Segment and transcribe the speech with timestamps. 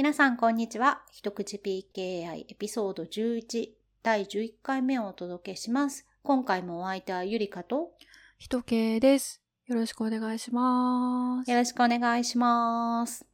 [0.00, 1.02] 皆さん、こんにちは。
[1.12, 3.68] 一口 PKI エピソード11
[4.02, 6.06] 第11回目をお届けします。
[6.22, 7.90] 今回もお相手はゆりかと
[8.38, 9.42] 人系です。
[9.66, 11.50] よろしくお願いします。
[11.50, 13.26] よろしくお願いします。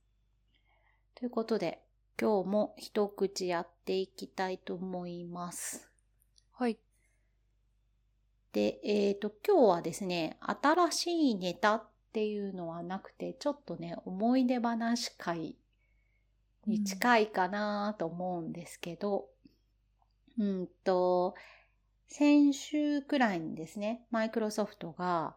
[1.15, 1.85] ということで、
[2.21, 5.89] 今日も一口やっていきたいと思います。
[6.51, 6.79] はい。
[8.53, 15.55] で、えっ、と、今日はですね、新しいネタっていうのはなくて、ちょっとね、思い出話会
[16.67, 19.27] に近いかなと思うんですけど、
[20.39, 21.35] うん、と、
[22.09, 25.35] 先週くらいにですね、マイクロソフトが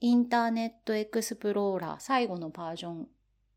[0.00, 3.08] インターネットエクスプローラー最後のバージョン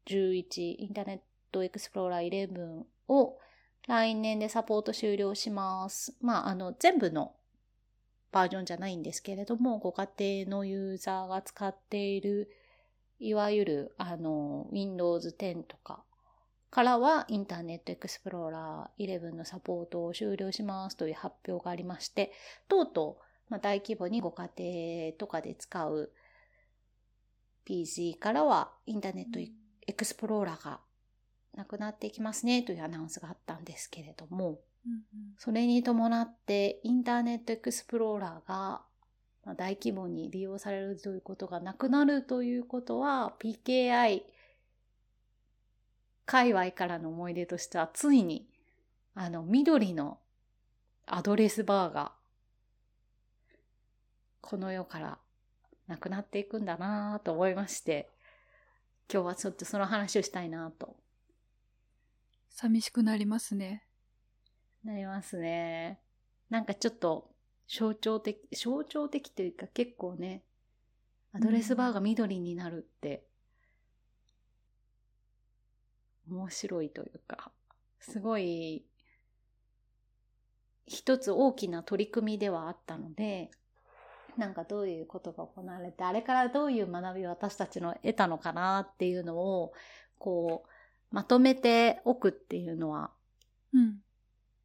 [0.07, 1.19] 11、インターネッ
[1.51, 3.37] トエクスプローラー11を
[3.87, 6.15] 来年でサポート終了します。
[6.21, 7.35] まあ、あの、全部の
[8.31, 10.07] バージョンじゃないんですけれども、ご家
[10.45, 12.49] 庭のユーザーが使っている、
[13.19, 16.03] いわゆる、あの、Windows 10とか
[16.71, 22.31] からは、インターネットエクスプローラー11のサポートを終了しますという発表がありまして、
[22.67, 26.11] とうとう、まあ、大規模にご家庭とかで使う
[27.65, 30.79] PC からは、インターネットエクスプローラーが
[31.53, 35.01] なくなっていきますねというアナウンスがあったんですけれども、うん
[35.37, 38.81] それに伴ってインターネットエクスプローラーが
[39.45, 44.23] まあ大規模に利用されるということがなくなるということは PKI
[46.31, 48.47] 界隈からの思い出としてはついに
[49.15, 50.17] あの緑の
[51.05, 52.13] アドレスバーが
[54.39, 55.17] この世から
[55.89, 58.07] なくなっていくんだなぁと思いまして
[59.11, 60.95] 今日はちょっとその話をしたいなと
[62.49, 63.83] 寂しくなりますね。
[64.85, 65.99] なりますね。
[66.49, 67.29] なんかちょっと
[67.67, 70.43] 象徴的、象徴的というか結構ね、
[71.33, 73.25] アドレスバーが緑になるって、
[76.31, 77.51] 面白いというか、
[77.99, 78.85] すごい、
[80.85, 83.51] 一つ大きな取り組みではあったので、
[84.37, 89.73] なんかどういうことが行われて、あれからどういう学びを私たちの得たのかなっていうのを、
[90.17, 93.11] こう、まとめておくっていうのは
[93.73, 94.01] うん。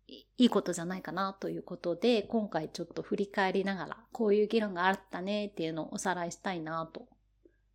[0.09, 7.09] いいいことじゃないかなということで、今回ちょっと振り返りながら、こういう議論があったねっていうのをおさらいしたいなと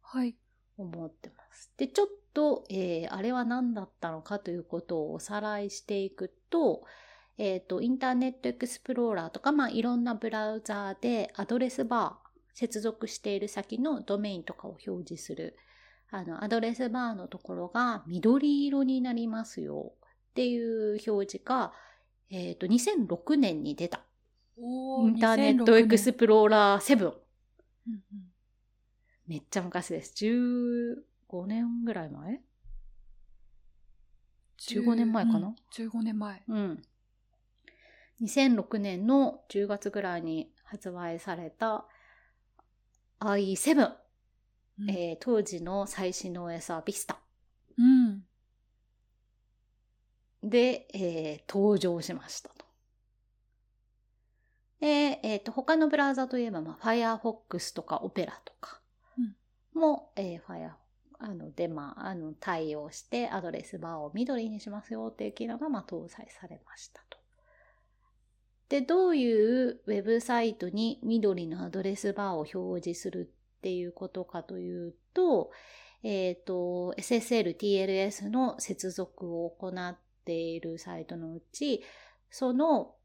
[0.02, 0.36] はい。
[0.78, 1.72] 思ってます。
[1.78, 6.84] で、ちょっと、えーあれは何だったのかということをおさらいしていくと、
[7.38, 15.58] えっ、と、インターネットエクスプローラーとか、まあ、いろんなブラウザーでアドレスバー、接続している先のドメインとかを表示する、
[16.12, 19.94] あの、アドレスバーのところが緑色になりますよ
[20.32, 21.74] っていう表示が、
[22.30, 24.02] えっ、と、2006年に出た。
[24.58, 27.06] おインターネットエクスプローラー7。
[27.08, 27.14] うん
[27.88, 28.02] うん
[29.28, 30.14] めっちゃ昔です。
[31.32, 32.42] 15年ぐらい前
[34.60, 35.48] ？15年前かな？
[35.48, 36.44] うん ?15 年前。
[36.48, 36.82] うん。
[38.22, 41.86] 2006年の10月ぐらいに発売された
[43.20, 43.94] i7、
[44.80, 47.16] うんえー当時の最新の OS は Vista
[47.78, 48.24] うん。
[50.44, 52.66] で、えー登場しましたと。
[54.80, 58.82] で、えっ、と、他のブラウザといえば、まあ、Firefox とか Opera とか
[59.76, 60.42] も、えー
[61.24, 67.20] あの、で、まあ、あの、対応してアドレスバーを緑にしますよっていう機能が、ま、搭載されましたと。
[68.70, 75.52] で、どういうウェブサイトに緑のアドレスバーを表示するっていうことかというと、
[76.04, 81.84] えっ、と、SSL、TLS の接続を行っているサイトのうち、
[82.32, 82.96] その、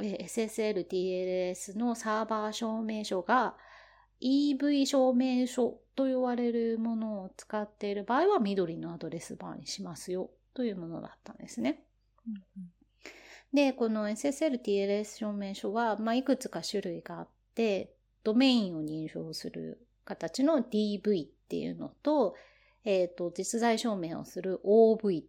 [0.00, 3.56] え SSL、TLS のサーバー証明書が
[4.20, 11.82] EV 証明書と言われるものを使っている場合は緑のアドレスバーにしますよというものだったんですね。
[13.52, 17.92] で、この SSL、TLS 証明書は、まあ、いくつか種類があって、
[18.24, 22.34] ドメインを認証する形の DV っていうのと、
[22.84, 25.26] えっ、と、実在証明をする OV っ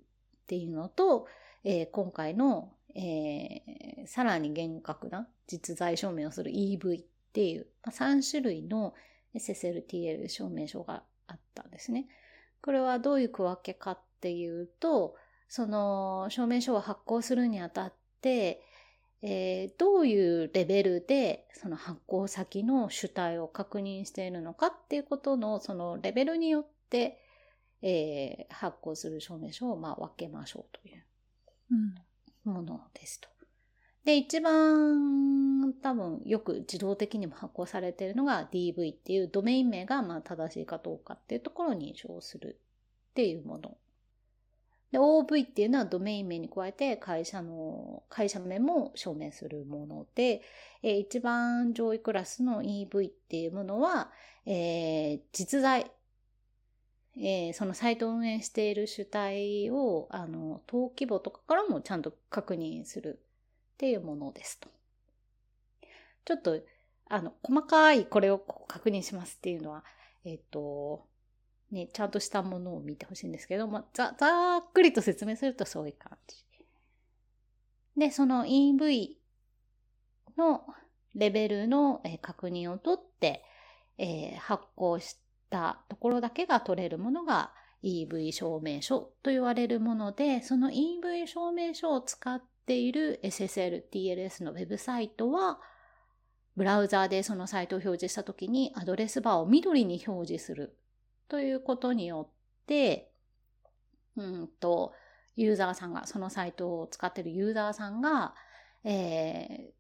[0.48, 1.28] ていうのと、
[1.64, 7.04] えー今回の、えーさらに厳格な実在証明をする EV
[7.38, 8.96] っていう、まあ、3種類の
[9.36, 12.08] SSLTL 証明書があったんですね。
[12.64, 15.16] これはどういう区分けかっていうと、
[15.48, 18.64] その証明書を発行するにあたって、
[19.22, 27.20] えーどういうレベルでその発行先の主体を確認しているのかっていうことのそのレベルによって、
[27.84, 31.04] えー発行する証明書をまあ分けましょうという
[32.46, 32.52] うん。
[32.52, 33.37] ものですと。
[34.08, 42.58] で、一番多分よく自動的にも発行されているのが DV っていうドメイン名がま正しいかどうかっていうところを認証する
[43.10, 43.76] っていうもの。
[44.94, 50.42] で、OV っていうのはドメイン名に加えて会社の、会社名も証明するもので、
[50.84, 54.10] えー、一番上位クラスの EV っていうものは、
[54.46, 55.92] えー、実在、
[57.18, 63.20] えー、そのサイトを運営している主体を、あの、登記簿とかからもちゃんと確認する
[63.78, 64.70] っていうものですと。
[66.26, 66.60] ちょっと、
[67.10, 69.84] あの、細かいこれを確認しますっていうのは、
[70.26, 71.06] えっ、と、
[71.72, 76.44] ね、ちゃんとしたものを見てほしいんですけど、まあ、ざ、ざっくりと説明するとそういう感じ。
[77.98, 79.16] で、その EV
[80.38, 80.66] の
[81.14, 83.44] レベルの、え確認を取って、
[83.98, 85.18] えー、発行し
[85.50, 87.52] たところだけが取れるものが
[87.84, 95.60] EV 証明書と言われるもので、その EV 証明書を使っている SSL、TLS のウェブサイトは、
[96.56, 100.76] ブラウザーでそのサイトを表示したときにアドレスバーを緑に表示する
[101.30, 103.12] ということによって、
[104.16, 104.94] うんと、
[105.36, 108.36] ユーザーさんが、そのサイトを使っているユーザーさんが、
[108.84, 109.72] え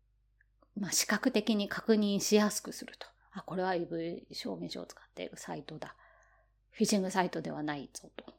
[0.77, 3.07] ー、まあ、視覚的に確認しやすくすると。
[3.33, 5.95] あ、これは EV 証明書を使っているサイトだ。
[6.71, 8.35] フィッシングサイトではないぞと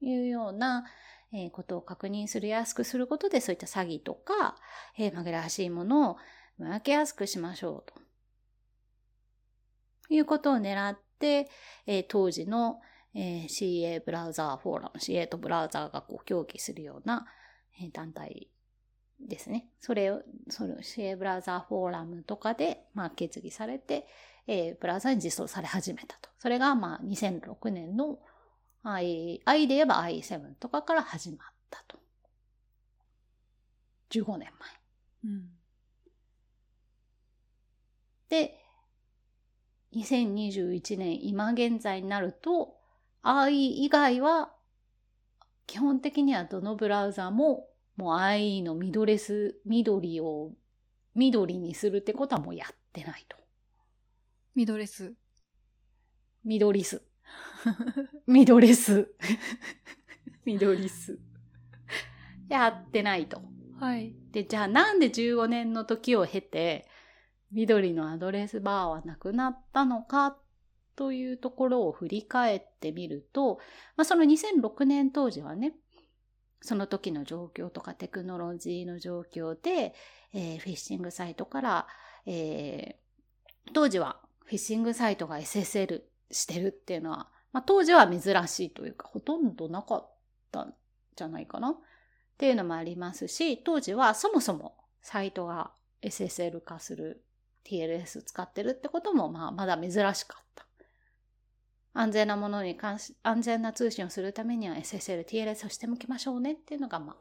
[0.00, 0.84] いうような、
[1.32, 4.56] えー、ことを確認するやすくすることで、そういった詐欺とか、
[4.98, 6.16] えー、紛らわしいものを
[6.58, 8.06] 見分けやすくしましょうと。
[10.08, 11.48] いうことを狙って、
[11.86, 12.80] えー、当時の、
[13.14, 17.26] えー、CA ブラウザーフォーラム、CA とブラウザーがこう協議するような、
[17.80, 18.48] えー、団体
[19.20, 19.68] ですね。
[19.80, 24.06] それを、その CA ブラウザーフォーラムとかで、まあ、決議されて、
[24.46, 26.30] えー、ブラウザーに実装され始めたと。
[26.38, 28.18] それが、まあ、2006年の
[28.94, 31.98] I、I で言えば i7 とかから始まったと。
[34.10, 34.70] 15年前。
[35.24, 35.48] うん、
[38.28, 38.60] で、
[39.94, 42.76] 2021年今現在になると
[43.22, 44.52] IE 以外は
[45.66, 50.52] 基本的にはどのブラウザももう IE のミドレス、緑を
[51.14, 53.36] 緑にするってことはもうやってないと。
[56.44, 57.02] ミドレス。
[58.26, 59.14] ミドリス。
[60.44, 61.18] ミドリス。
[62.48, 63.42] やってないと。
[63.78, 64.14] はい。
[64.32, 66.88] で、じゃあなんで15年の時を経て、
[67.52, 70.38] 緑のアドレスバーはなくなったのか
[70.96, 73.60] というところを振り返ってみると、
[73.96, 75.74] まあ、その2006年当時はね、
[76.62, 79.94] その時の状況とかテクノロジーの状況で、
[80.32, 81.86] えー、フィッシングサイトから、
[82.24, 90.10] えー、当時はフィッシングサイトが SSL してるっていうのは、まあ、当時は珍しいというか、ほとんどなかっ
[90.52, 90.74] たん
[91.16, 91.74] じゃないかなっ
[92.36, 95.70] ていうのもありますし、当時はそもそもサイトが
[96.02, 97.24] SSL 化する
[97.64, 100.66] TLS 使ってるってことも、まあ、まだ珍しかった。
[101.94, 107.16] 安全なものに関し、安全な通信をするためには SSL、TLS をしておきましょうねっていうのが、ま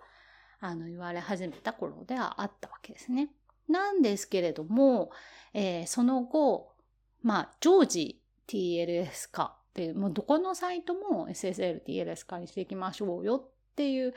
[0.60, 3.30] あ、あの、言われ始めた頃ではあったわけですね。
[3.70, 5.12] なんですけれども、
[5.54, 6.74] えー、その後、
[7.24, 9.55] まあ、常時 TLS 化、
[9.94, 14.14] もうどこのサイトも SSL、TLS 化にしていきましょうよっていう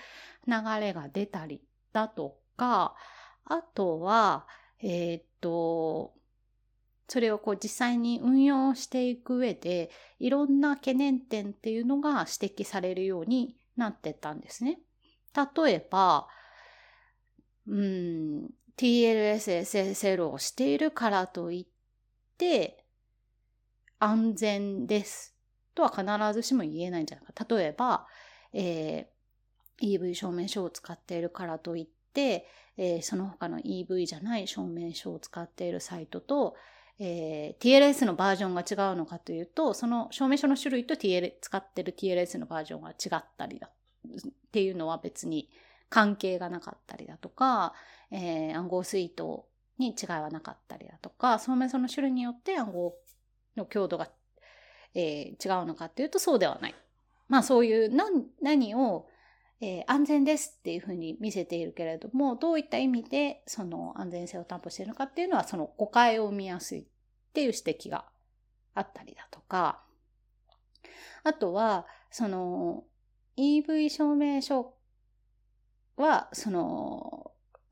[0.46, 1.60] 流れが出たり
[1.92, 2.94] だとか、
[3.44, 4.46] あとは、
[4.80, 6.14] えー、っと、
[7.08, 14.78] それをこう実際に運用していく上で、いろんな懸念点っていうのが指摘されるようになってったんですね。
[15.34, 16.28] 例えば、
[17.66, 22.84] うん、TLS、SSL をしているからといって、
[24.00, 25.37] 安全です
[25.78, 27.46] とは必ずしも言えないんじゃないか。
[27.48, 28.06] 例えば、
[28.52, 36.56] えー、EV 証明書を使っているからといって、えー、その他の EV じゃない証明書を使っているサイトと、
[36.98, 44.20] えー、TLS のバージョンが違うのかというと、その証明書の種類と TL 使ってる TLS のバージョンが違ったりだっ
[44.50, 45.48] ていうのは別に
[45.90, 47.72] 関係がなかったりだとか、
[48.10, 49.46] えー、暗号スイート
[49.78, 52.94] に違いはなかったりだとか、証明書の種類によって暗号
[53.56, 54.08] の強度が、
[54.94, 56.74] えー、違うのかっていうとそうではない。
[57.28, 59.06] まあそういう何何を、
[59.60, 66.84] えー、安全ですっていうふうに見せているけれども、どういった意味でその安全性を担保しているのかっていうのは、その誤解を生みやすいっ
[67.32, 68.06] ていう指摘が
[68.74, 69.82] あったりだとか、
[71.24, 72.84] あとは、その
[73.36, 74.74] EV 証明書
[75.96, 77.27] は、その、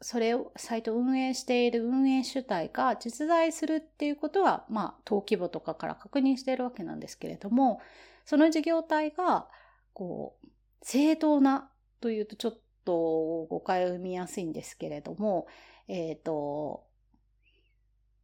[0.07, 7.81] それを、サイトを運営している運営主体が実在するっていうことは、まあ、登記簿とかから確認しているわけなんですけれども、
[8.25, 9.49] その事業体が、
[9.95, 10.49] こう、
[10.83, 11.69] 正当な
[12.01, 15.49] というとちょっと誤解を生みやすいんですけれども、
[15.89, 16.85] えっ、ー、と、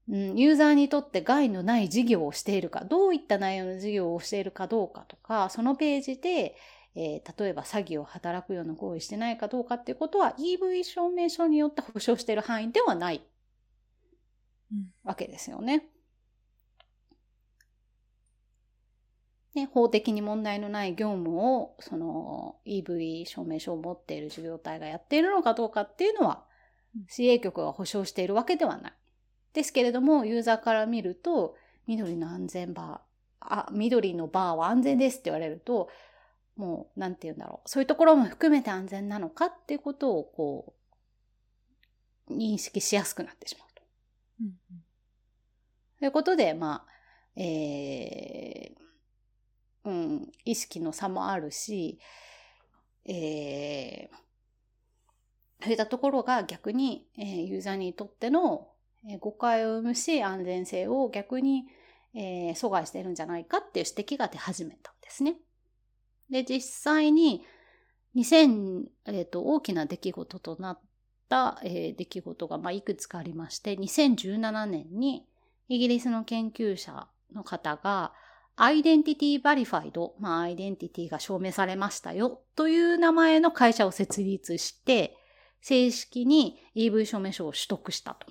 [0.09, 6.55] うん、ユーザーにとって害のない事業をしているか、どういった内容の事業をしているかどうかとか、そのページで、
[6.95, 13.23] えー、例えば詐欺を働くような行為してないかどうかっていうことは EV 証明書によって保証している範囲ではない
[15.05, 15.87] わけですよね。
[19.55, 26.45] ね、法的に問題のない業務を、その EV 証明書を持っている事業体がやっているのかどうかっていうのは、
[27.09, 28.93] 市営局が保証しているわけではない。
[29.53, 31.55] ですけれども、ユーザーから見ると、
[31.87, 35.91] 緑の安全バー、あ、緑のバーは安全ですって言われると、
[36.57, 37.69] もう、なんて言うんだろう。
[37.69, 40.75] そういうところも含めて安全なのかっていうことを、こ
[42.29, 43.83] う、認識しやすくなってしまうと。
[44.41, 44.85] うんうん、
[45.99, 51.99] ということで、まあ、えー、うん、意識の差もあるし、
[53.05, 58.69] えー、そういったところが逆に、えー、ユーザーにとっての、
[59.09, 61.65] えー、誤解を生むし、安全性を逆に、
[62.15, 65.37] えー、阻害しているんじゃないかっていう指摘が出始めたんですね。
[66.33, 67.45] で、実際に
[68.17, 70.81] 2000、えっ、ー、と、大きな出来事となっ
[71.29, 75.27] た、えー、出来事が、まあ、いくつかありまして、2017年に
[75.69, 78.15] イギリスの研究者の方が、
[78.57, 85.17] アイデンティティバリファイド、まあ、アイデンティティが証明されましたよという名前の会社を設立して、
[85.61, 88.27] 正式に EV 証明書を取得したと。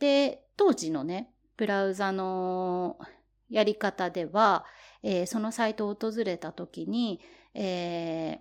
[0.00, 2.98] で、当時のね、ブラウザの
[3.48, 4.64] やり方では、
[5.02, 7.20] えー、そのサイトを訪れた時に、
[7.54, 8.40] え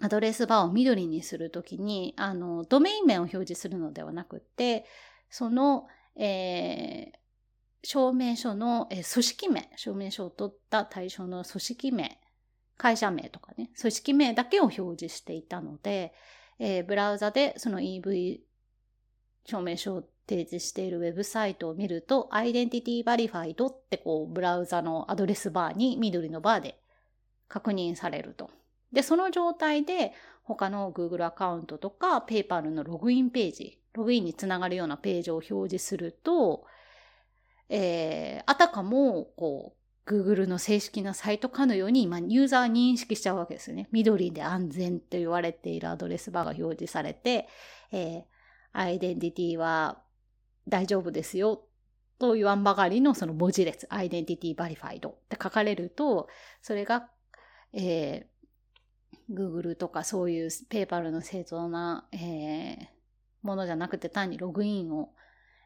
[0.00, 4.84] ー、アドレスバーを緑にするときに、あの、ドメイン名を表示するのではなくて、
[5.30, 5.86] その、
[6.16, 7.16] えー、
[7.82, 12.18] 証明書の、えー、組織名、証明書を取った対象の組織名、
[12.76, 16.12] 会社名とかね、組織名だけを表示していたので、
[16.58, 18.40] えー、ブラウザでその EV
[19.46, 26.80] 証明書を提示しているウェブサイトを見ると、 Identity Verified ってこう、ブラウザのアドレスバーに緑のバーで
[27.48, 28.50] 確認されると。
[28.92, 30.12] で、その状態で
[30.42, 36.64] 他の Google アカウントとか PayPal のログインページ、ログインにつながるようなページを表示すると、
[37.68, 43.88] えー、あたかも、こう、Google の正式なサイトかのように今ユーザー認識しちゃうわけですよね。
[43.90, 47.48] 緑で安全と言われているアドレスバーが表示されて、
[47.90, 48.22] えー、
[48.72, 50.03] アイデンティティは
[50.68, 51.64] 大丈夫ですよ
[52.18, 56.28] と言わんばかりのその文字列、アイデンティティバリファイドって書かれると、
[56.62, 57.08] それが、
[57.72, 62.86] えー、Google とかそういうペーパルの正当な、えー、
[63.42, 65.10] ものじゃなくて単にログインを、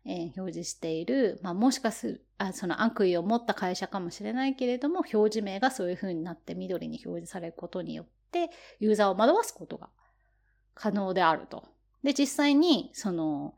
[0.07, 9.90] えー、表示している、まあ、もしかするあ、その悪意を持った会社かもしれないけれども、表示名がそういう風になって緑に表示されることによって、ユーザーを惑わすことが
[10.75, 11.64] 可能であると。
[12.05, 13.55] で、実際に、その、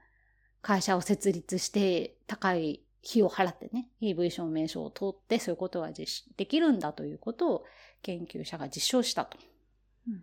[0.62, 7.64] 会社を設立して高い費を払ってね、EV 証明書を取ってそういうことが実できるんだということを
[8.02, 9.38] 研究者が実証したと。
[10.08, 10.22] うん、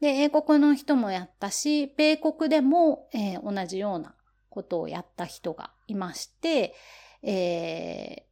[0.00, 4.14] で、英国の人もやったし、米国でも、えー、同じような
[4.50, 6.74] ことをやった人がいまして、
[7.22, 8.26] え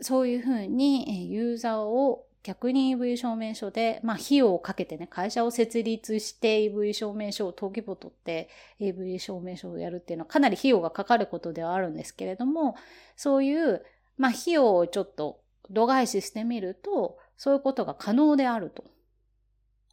[0.00, 8.48] ー、そういうふうにユーザーを逆に EV 証明書で、まあ、費用をかけてね、会社を設立して EV 証明書を登記簿取って
[8.80, 12.74] EV 証明書をやるっていうのはかなり費用がかかることではあるんですけれども、
[13.16, 13.84] そういう、
[14.16, 18.84] まあ、費用をちょっと度外視してみると、そういうことが可能であると。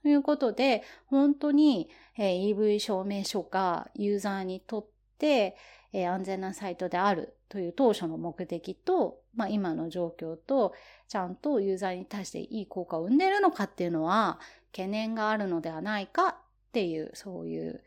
[0.02, 4.88] ということで、本当に、EV 証明書がユーザーにとっ
[5.18, 5.56] て、
[5.94, 10.74] 安全なサイトであるという当初の目的と、まあ、今の状況と、
[11.08, 14.40] ちゃんとユーザーに対していい効果を生んでいるのかっていうのは、
[14.72, 16.36] 懸念があるのではないかっ
[16.72, 17.84] ていう、そういう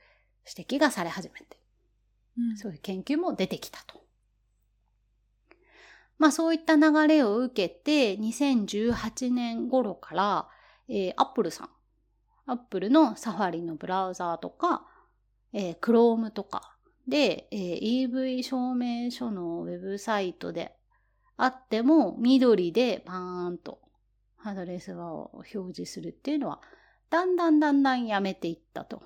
[0.56, 1.58] 指摘がされ始めて、
[2.38, 4.02] うん、そういう研究も出てきたと。
[6.18, 10.48] まあそういった流れを受けて、2018年頃から、
[10.88, 11.70] えー、Apple さん、
[12.46, 14.86] Apple のサファリのブラウザーとか、
[15.52, 16.76] えー、Chrome とか
[17.08, 20.74] で、えー、EV 証明書のウェブサイトで
[21.42, 23.80] あっても緑でパーンと
[24.44, 26.60] アドレスバーを表示するっていうのは
[27.10, 29.02] だんだんだんだんやめていったと。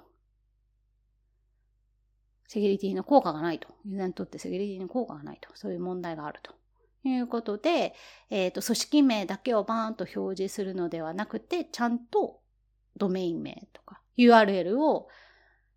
[2.47, 3.69] セキュリティの効果がないと。
[3.87, 5.49] ユーザーにとってセキュリティの効果がないと。
[5.55, 6.53] そういう問題があると。
[7.09, 7.95] いうことで、
[8.31, 12.41] えっ、ー、と、組織名だけをバーンと表示するのではなくて、ちゃんと
[12.97, 15.09] ドメイン名とか URL を、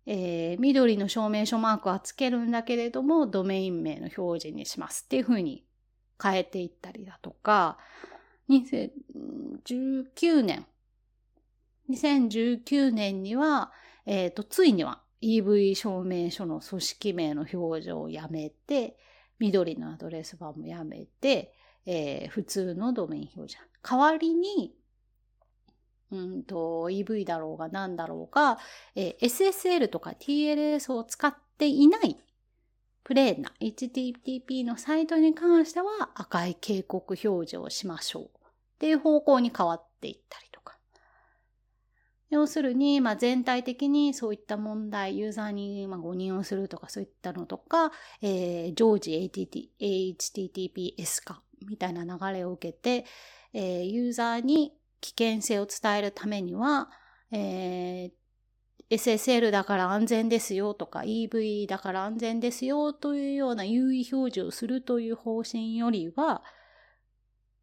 [0.06, 5.64] えー、緑の証明書マークはつけるんだけれども、ドメイン名の表示にしますっていうふうに
[6.20, 7.78] 変えていったりだとか、
[8.48, 10.66] 2019年、
[11.90, 13.72] 2019年には、
[14.06, 18.96] えっ、ー、と、ついには EV 証明書の組織名の表示をやめて、
[19.38, 21.54] 緑のアドレスバーもやめて、
[21.86, 23.70] えー、普通のドメイン表示。
[23.82, 24.74] 代わりに、
[26.12, 28.58] うんと EV だろうが何だろうが、
[28.96, 32.18] えー、SSL とか TLS を使っていない
[33.10, 38.28] プレーンな HTTP のサイトに関しては赤い警告表示をしましょうっ
[38.78, 40.78] ていう方向に変わっていったりとか。
[42.28, 47.90] 要するに、まあ、全体的にそういった問題、ユーザーにま誤認をするとかそういったのとか、
[48.22, 49.28] えー、常時
[49.80, 53.06] HTTPS 化みたいな流れを受けて、
[53.52, 56.88] えー、ユーザーに危険性を伝えるためには、
[57.32, 58.19] えー、
[58.90, 66.42] SSL だから安全ですよとか EV だから安全ですよというような優位表示をするという方針よりは、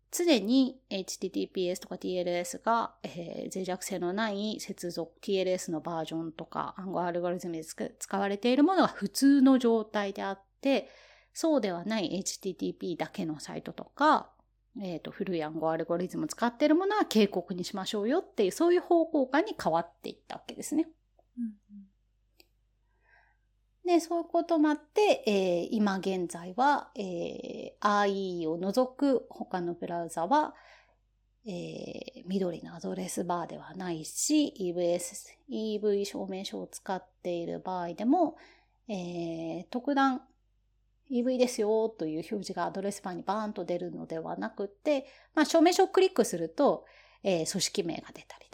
[0.10, 10.90] 常に HTTPS とか TLS が、えー、脆弱性のない接続 TLS のバージョンとか暗号アルゴリズムで使われているものが普通の状態であって、
[11.34, 14.32] そうではない HTTP だけのサイトとか、
[14.82, 20.88] えっ、ー、と、古い暗号アルゴリズムを使っているものは警告にしましょうよっていう、そういう方向感に変わっていったわけですね。
[23.86, 30.56] で、そういうこともあって、えー、今現在は、えー、IE を除く他のブラウザは、
[31.48, 38.36] えー、緑のアドレスバーではないし、EVS、EV 証明書を使っている場合でも、
[38.90, 40.22] えー、特段
[41.10, 46.86] EV ですよという表示がアドレスバーにバーンと出るのではなくて、まあ、証明書をクリックすると、
[47.24, 48.47] えー、組織名が出たり、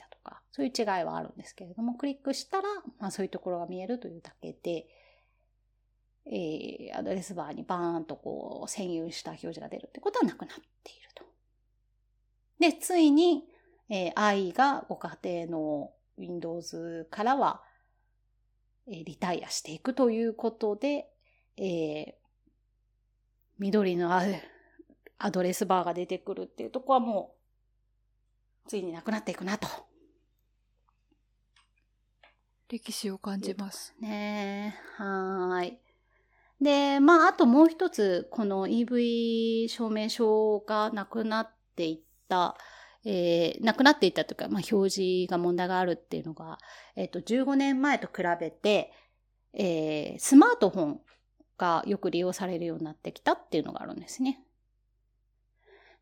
[0.53, 2.67] そういう違いはあるんですけれども、クリックしたら、
[2.99, 4.85] まあ、そういうところが見えるというだけで、
[6.27, 11.23] えー、アドレスバーにバーンとこう占有した表示が出るってことはなくなっていると。
[12.59, 13.45] で、ついに、
[13.89, 17.63] えー、i がご家庭の Windows からは、
[18.87, 21.09] えー、リタイアしていくということで、
[21.57, 22.13] えー、
[23.57, 24.23] 緑のあ
[25.17, 27.33] アドレスバーが出てくるっていうとこはも
[28.67, 29.67] う、ついになくなっていくなと。
[32.69, 33.93] 歴史を感じます。
[33.99, 35.79] ねはい。
[36.61, 41.99] で、まあ、あともう一つ、この EV 証明書がなくなっていっ
[42.29, 42.55] た、
[43.05, 46.57] えー、なくなっていったというか、まあ、表示が問題があるっていうのが、
[46.95, 48.91] えっ、ー、と、15年前と比べて、
[49.53, 51.01] えー、スマートフォン
[51.57, 54.39] がよく利用されるようになってきたっていうのがあるんですね。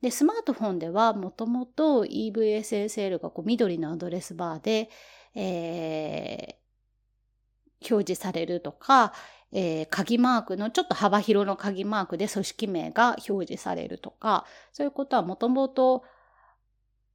[0.01, 4.89] で、スマートフォンではもともと EVSSL がこう緑のアドレスバーで、
[5.35, 9.13] えー、表示されるとか、
[9.51, 16.03] えー、鍵マークのちょっと幅広の鍵マークで組織名が表示されるとか、そういうことはもともと、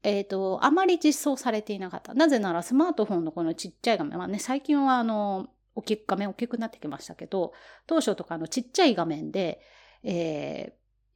[0.03, 2.15] えっ、ー、と、あまり実装されていなかった。
[2.15, 7.53] なぜならスマートフォンのこのちっちゃい画面、まあね、最近はあの、大きく、画面大きくなってきましたけど、
[7.87, 9.61] 当初とかのちっちゃい画面で、
[10.03, 10.75] え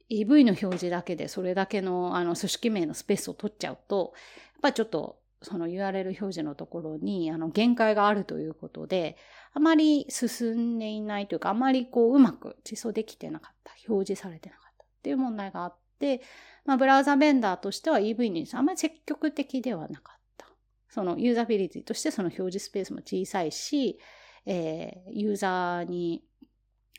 [0.09, 4.13] ー、EV の表示だけでそれだけのあの組織名のスペースを取っちゃうと、
[4.55, 9.17] やっぱりちょっとその URL 表示のところにあの限界があるということで、
[9.53, 16.21] あまり進んでいないというか、あまりこううまく実装できてなかった、表示されてなかったっていう問題があって、
[16.65, 20.47] まあ、ブラウザベンダーとしては EV にあまり積極的ではなかった。
[20.89, 23.97] そのユーザビリティとしてその表示スペースも小さいし、
[24.45, 26.23] えー、ユーザーに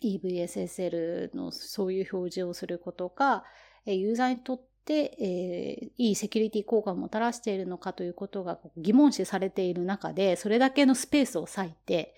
[0.02, 3.44] EVSSL のそういう表示をすることが、
[3.86, 12.14] ユーザーにとって、でえー、いいセキュリティ効果をもたらしているのかということが疑問視されている中で、それだけのスペースを割いて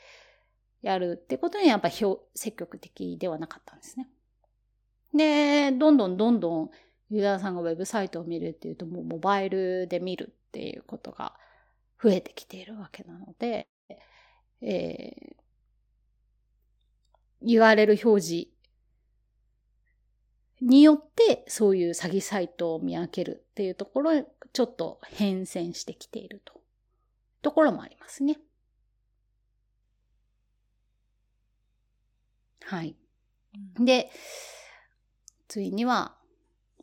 [0.80, 1.94] やるってことにやっぱり
[2.34, 4.08] 積極的ではなかったんですね。
[5.14, 6.70] で、どんどんどんどん
[7.10, 11.34] ユーザーさんがウェブサイトを見るっていうともうモバイルで見るっていうことが
[12.02, 13.68] 増えてきているわけなので、
[14.62, 18.53] えー、URL 表示
[20.64, 26.60] によってそういう詐欺サイトを見分けるっていうところへちょっと変遷してきていると
[27.42, 28.38] ところもありますね。
[32.64, 32.96] はい。
[33.78, 34.10] で、
[35.48, 36.16] ついには、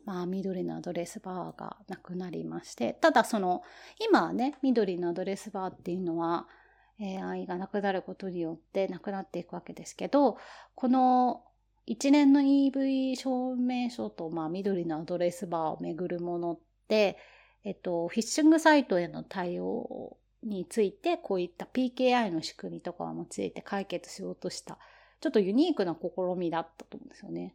[0.04, 3.62] まあ、緑のアドレスバーがなくなりまして、ただその、
[3.98, 6.46] 今はね、緑のアドレスバーっていうのは、
[7.00, 10.38] AI がなくなることによってなくなっていくわけですけど、
[10.76, 11.42] この
[11.86, 17.18] 一連の EV 証明書と、まあ、緑のアドレスバーをめぐるものって、
[17.64, 24.78] えっと、フィッシングサイトへの対応について、こういった PKI の仕組みとかを用いて解決しようとした、
[25.20, 27.54] ちょっとユニークな試みだったと思うんですよね。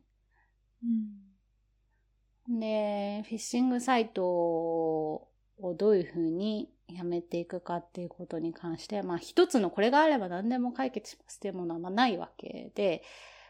[2.48, 5.30] うん、で、フィッシングサイトを
[5.78, 13.04] どういうふうにやめていくかっていうことに関して、まあ一つのこれがあれば何でも解決しますっていうものはまあないわけで、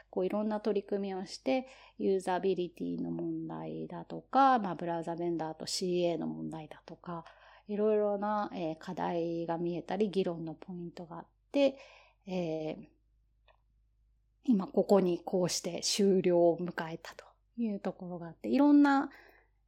[0.09, 1.67] こういろんな取り組みをして、
[1.97, 7.25] ユーザビリティの問題だとか、まあブラウザベンダーと CA の問題だとか、
[7.67, 11.77] いろいろな、えー、課題が見えたり、議論のポイントがあって、
[12.25, 12.85] えー、
[14.45, 17.25] 今ここにこうして終了を迎えたと
[17.57, 19.09] いうところがあって、いろんな、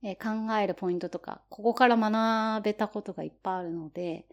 [0.02, 4.26] えー、考えるポイントとか、ここから学べたことがいっぱいあるので、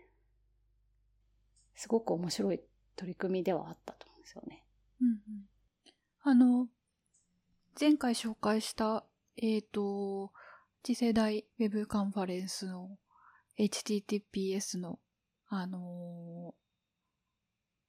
[1.75, 2.61] すごく面白い
[2.95, 4.65] 取り組みではあったと思うんですよね。
[5.01, 5.17] うんうん、
[6.29, 6.67] あの、
[7.81, 9.05] 前回紹介した、
[9.37, 10.33] えっ、ー、と、
[10.83, 12.99] 次世代ウェブカンファレンスの
[13.61, 14.99] HTTPS の、
[15.49, 16.53] あの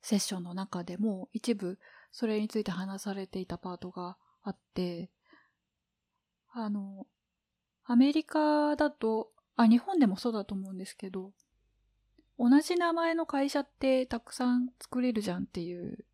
[0.03, 1.79] ー、セッションの中でも一部
[2.11, 5.09] それについて話されていたパートがあって、
[6.53, 7.07] あの、
[7.85, 11.31] アメリカだと、あ、日本でもそうだと思うんですけど、
[12.37, 16.05] 同じ名前の会社ってたくさん作れるじゃんっていう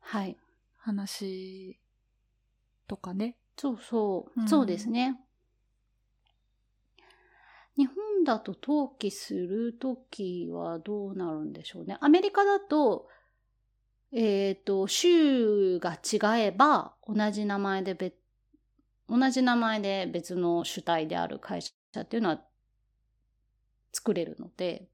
[0.00, 0.36] はい。
[0.86, 1.80] 話
[2.86, 3.36] とかね。
[3.58, 4.40] そうそう。
[4.40, 5.18] うん、そうですね。
[7.76, 11.98] 日本だと登記するときはどうなるんでしょうね。
[12.00, 13.08] アメリカだと、
[14.12, 18.14] えっ、ー、と、州が違えば同じ名前で別、
[19.08, 22.40] 同じ名前で別の主体である会社っていうのは
[23.92, 24.86] 作れるので、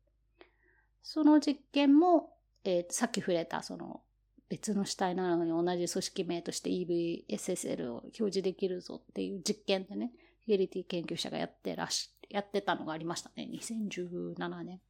[1.02, 2.30] その実験も、
[2.64, 4.00] えー、さっき触れたその
[4.52, 10.12] 別の主体なのに同じ組織名として EVSSL を表示できるぞっていう実験でね、
[10.44, 13.48] フィリティ研究者がやってらし、やってたのがありましたね。
[13.50, 14.82] 2017年、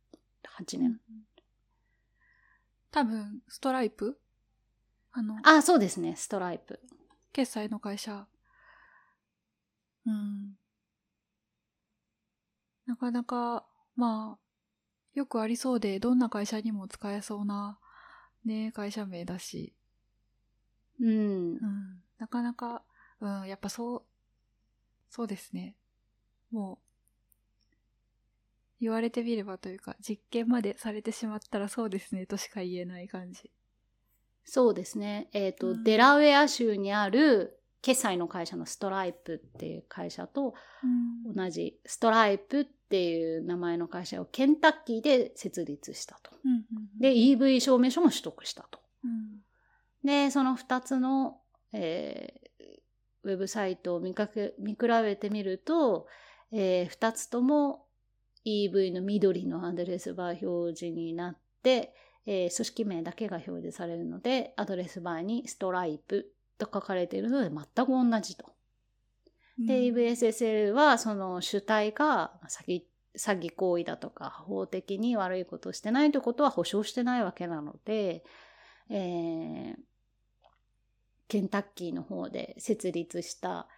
[0.59, 1.01] 8年。
[2.91, 4.19] 多分、ストライプ？
[5.13, 6.81] あの、あ、そうですね、ストライプ。
[7.33, 8.27] 決済の会社。
[10.07, 10.57] うん。
[12.87, 14.39] なかなか、まあ、
[15.15, 17.79] よくありそうで、どんな会社にも使えそうな、
[18.45, 19.73] ね、会社名だし。
[21.01, 21.09] うん。
[21.09, 22.03] うん。
[22.19, 22.83] なかなか、
[23.21, 24.03] うん、やっぱそう、
[25.11, 25.75] そうですね。
[26.51, 26.79] もう、
[28.81, 33.51] 言われてみればというか、実験までされてしまったらそうですねとしか言えない感じ。
[34.45, 35.29] そうですね。
[35.33, 40.55] えっ、ー、と、うん、デラウェア州にある決済の会社のストライプっていう会社と
[41.35, 46.31] 同じストライプっていう名前の会社をケンタッキーで設立したと。
[46.45, 46.59] うんうん
[46.95, 48.79] うん、で、EV 証明書も取得したと。
[49.05, 49.41] うん、
[50.05, 51.41] で、その2つの、
[51.73, 56.07] えー、ウェブサイトを見かけ見比べてみると、
[56.53, 57.87] えー、2つとも
[58.47, 61.95] EV の緑のアドレスバー表示になって、
[62.27, 66.32] えー、組織名だけが表示されるので、アドレスバーにストライプ
[66.65, 68.53] と書かれているので全く同じと。
[69.59, 72.83] で、EVSSL はその主体が詐欺
[73.17, 78.25] 詐欺行為だとか法的に悪いことをしてないということは保証してないわけなので、
[78.89, 79.75] えー、
[81.29, 83.69] ケンタッキーの方で設立した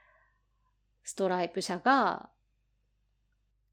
[1.02, 2.28] ストライプ社が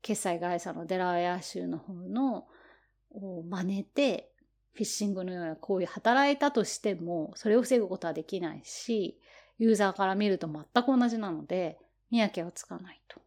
[0.02, 2.47] 決済会社のデラウェア州の方の
[3.12, 4.31] を真似て
[4.74, 9.20] フィッシングのような行為働いたとしても、それを防ぐことはできないし、
[9.60, 11.78] ユーザーから見ると全く同じなので、
[12.10, 13.22] 見分けはつかないと。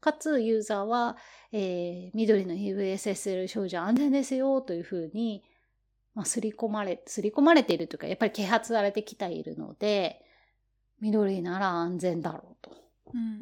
[0.00, 1.16] かつ、ユーザーは、
[1.52, 5.44] えー、緑の EVSSL 少女安全ですよというふうに、
[6.14, 10.24] まあ、すり込まれ、すり込まれているというか、やっぱり啓発されてきているので、
[11.00, 12.70] 緑なら安全だろうと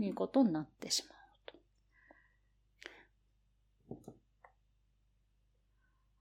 [0.02, 1.19] いうことになってしまう。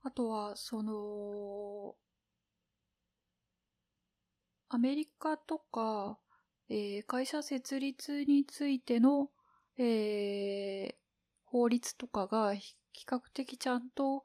[0.02, 1.94] あとは、その、
[4.68, 6.18] アメリカとか、
[6.68, 9.30] えー、会社設立についての、
[9.76, 10.94] えー、
[11.44, 14.24] 法律とかが比較的ちゃんと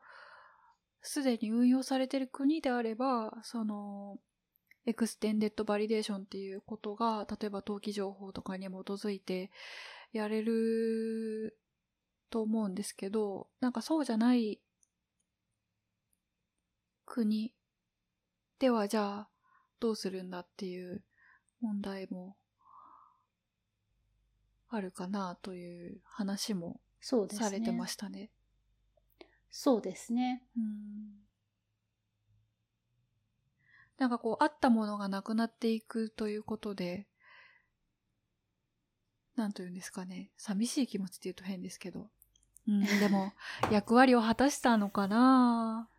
[1.01, 4.17] すでに運用されている国であれば、その、
[4.85, 9.51] Extended Validation っていうことが、例えば登記情報とかに基づいて
[10.13, 11.57] やれる
[12.29, 14.59] と思うんですけど、なんかそうじゃない
[17.05, 17.53] 国
[18.59, 19.29] ではじゃあ
[19.79, 21.03] どうするんだっていう
[21.61, 22.35] 問題も
[24.69, 28.29] あるかなという話もされてましたね。
[29.49, 30.43] そうですね。
[30.57, 30.63] うん、
[33.97, 37.07] なんかこう、あったものがなくなっていくということで、
[39.35, 40.31] なんというんですかね。
[40.37, 42.09] 寂しい気持ちって言うと変ですけど。
[42.67, 43.33] うん、でも、
[43.71, 45.89] 役割を果たしたのかな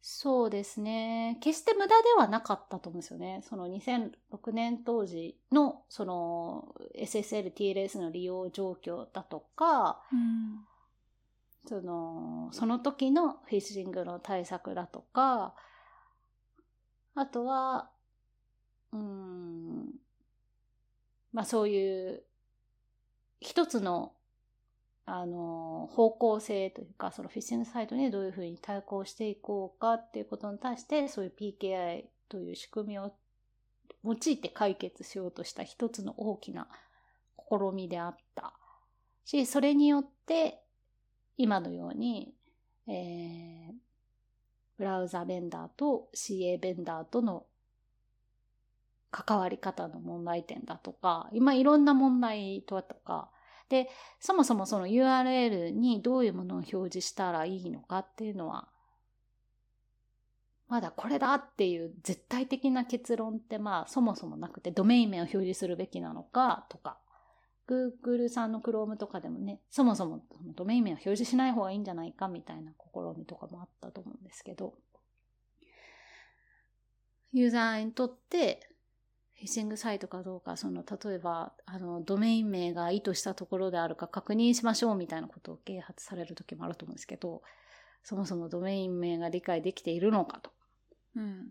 [0.00, 1.38] そうですね。
[1.40, 3.40] 決して無駄ではなかったと思うんですよね。
[3.42, 10.64] その2006年当時のその SSL、TLS の利用状況だとか、うん、
[11.66, 15.54] その、その時のフィッシングの対策だとか、
[17.14, 17.90] あとは、
[18.92, 19.86] うん、
[21.32, 22.22] まあそういう
[23.40, 24.12] 一つの
[25.06, 33.12] あの、方向性というか、そのフィッシングサイトにどういうふうに対抗していこうかっていうことに対して、そういう PKI という仕組みを
[34.04, 36.68] 用いて解決しようとした一つの大きな
[37.38, 38.52] 試みであった
[39.24, 40.60] し、それによって、
[41.38, 42.34] 今のように、
[42.88, 43.72] えー、
[44.76, 47.46] ブラウザベンダーと CA ベンダーとの
[49.12, 53.30] 関わり方の問題点だとか、今いろんな問題とか、
[53.68, 53.88] で、
[54.20, 58.68] そもそもその URL にどういうものを表示したらいいのかっていうのは、
[60.68, 66.98] まだこれだっていう絶対的な結論ってまあそもそもなくて、ドメイン名を表示するべきなのかとか、
[67.68, 70.22] Google さんの Chrome とかでもね、そもそも
[70.56, 74.74] ドメイン名を表示しない方がいいんじゃないかみたいな試みとかもあったと思うんですけど、
[77.32, 78.68] ユーザーにとって
[79.36, 87.42] フィッシングサイトかどうか、その、例えば、あの、ドメイン名が意図したところであるか確認しましょうみたいなことを啓発される時もあると思うんですけど、
[88.02, 90.50] そもそもドメイン名が理解できているのかと。
[91.16, 91.48] うん。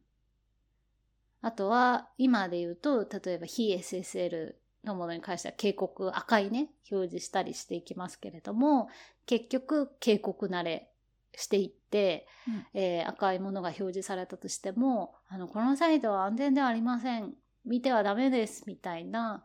[1.42, 8.90] あとは、今で言うと、例えば非 SSL のものに関しては警告、赤いね、表示したりしていきますけれども、
[9.28, 10.90] 結局、警告慣れ
[11.36, 17.36] していって、うん、えー、赤いものが表示されたとしても、あの、このサイトは安全ではありません。
[17.66, 19.44] 見てはダメですみたいな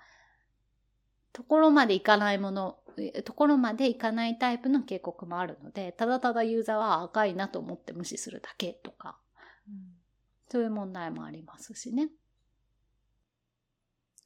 [1.33, 2.79] ところまでいかないもの、
[3.25, 9.19] ところまでいかないタイプの警告もあるので、ただただユーザーは赤いなと思って無視するだけとか、
[9.69, 9.75] うん、
[10.49, 12.11] そういう問題もありますしね。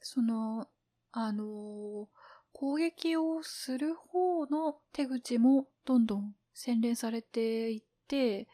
[0.01, 0.69] その、
[1.13, 2.09] あの、
[2.53, 8.49] 攻撃をする方の手口もどんどん洗練されていって、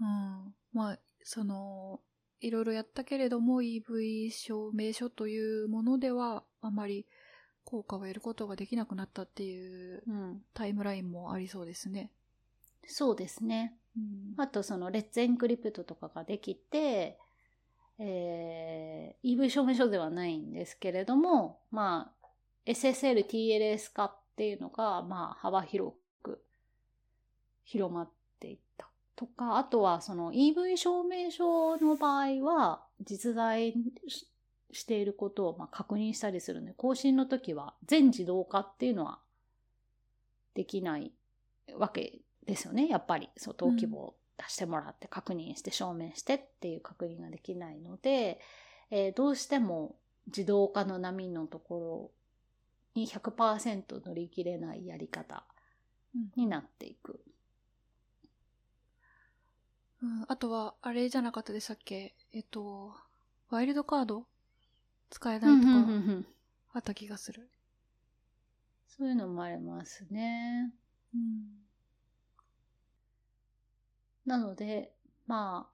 [0.00, 2.00] うん、まあ、その、
[2.40, 7.06] いろいろやったけれども EV 証明書というものではあまり
[7.64, 10.02] 効果を得ることができなくなったっていう
[10.54, 12.10] タイムラインもありそうですね。
[12.82, 13.74] うん、そうですね。
[13.96, 17.18] うん、あとそのレッツエンクリプトとかができて、
[17.98, 22.28] えー、EV 証明書ではないんですけれども、まあ、
[22.64, 26.40] SSL、TLS 化っていうのが、まあ、幅広く
[27.64, 28.17] 広まって。
[29.18, 33.74] とか、あとはその EV 証明書の場合は実在
[34.70, 39.18] していることをま確認したりするので、更新の時は全自動化っていうのは
[40.54, 41.10] できない
[41.76, 42.86] わけですよね。
[42.86, 48.38] やっぱり、そう、登記簿を出してもらって確認して証明してっていう確認ができないので、
[48.92, 49.96] えー、どうしても
[50.28, 52.12] 自動化の波のとこ
[52.94, 55.42] ろに100%乗り切れないやり方
[56.36, 57.14] になっていく。
[57.14, 57.32] うん、
[60.28, 62.14] あとは、あれじゃなかったでしたっけ？
[62.32, 62.94] えっと、
[63.50, 64.26] ワイルドカード？
[65.10, 65.72] 使えないとか、
[66.74, 67.48] あった気がする。
[68.86, 70.72] そういうのもありますね。
[71.14, 71.46] うん、
[74.26, 74.92] なので、
[75.26, 75.72] まあ、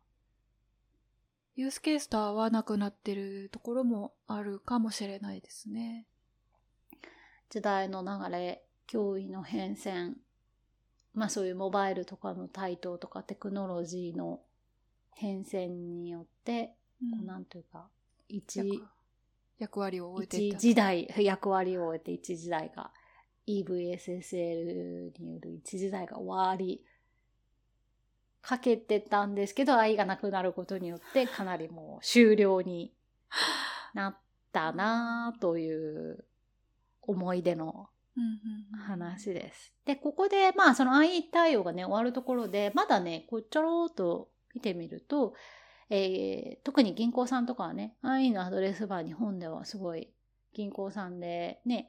[1.57, 6.07] ユースケースと合わなくなってるところもあるかもしれないですね。
[7.51, 10.15] 時代の流れ、脅威の変遷、
[11.15, 14.41] まあそういうモバイルとかの台頭とかテクノロジーの
[15.13, 17.89] 変遷によって、うん、こうなんというか、
[18.29, 18.83] 一、
[19.59, 22.91] 役割を終えて一時代、 役割を終えて一時代が、
[23.47, 26.83] EVSSL による一時代が終わり
[28.41, 32.93] かけてたんですけど、愛がなくなることによって、 かなりもう終了に
[33.93, 34.17] なっ
[34.53, 36.25] たなという
[37.03, 37.89] 思い出の
[38.87, 39.73] 話です。
[39.85, 45.35] で、ここで、まあ、その IE 対応がね、終わるところで、まだね、こうちょろっと見てみると、
[45.91, 50.11] えー、特に銀行さんとかはね、IE のアドレスバー日本ではすごい
[50.53, 51.89] 銀行さんでね、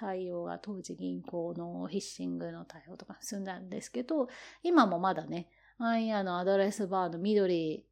[0.00, 4.28] 採用が当時銀行のフィッシングの対応とか進んだんですけど、
[4.62, 5.48] 今もまだね、
[5.80, 7.84] IE のアドレスバーの緑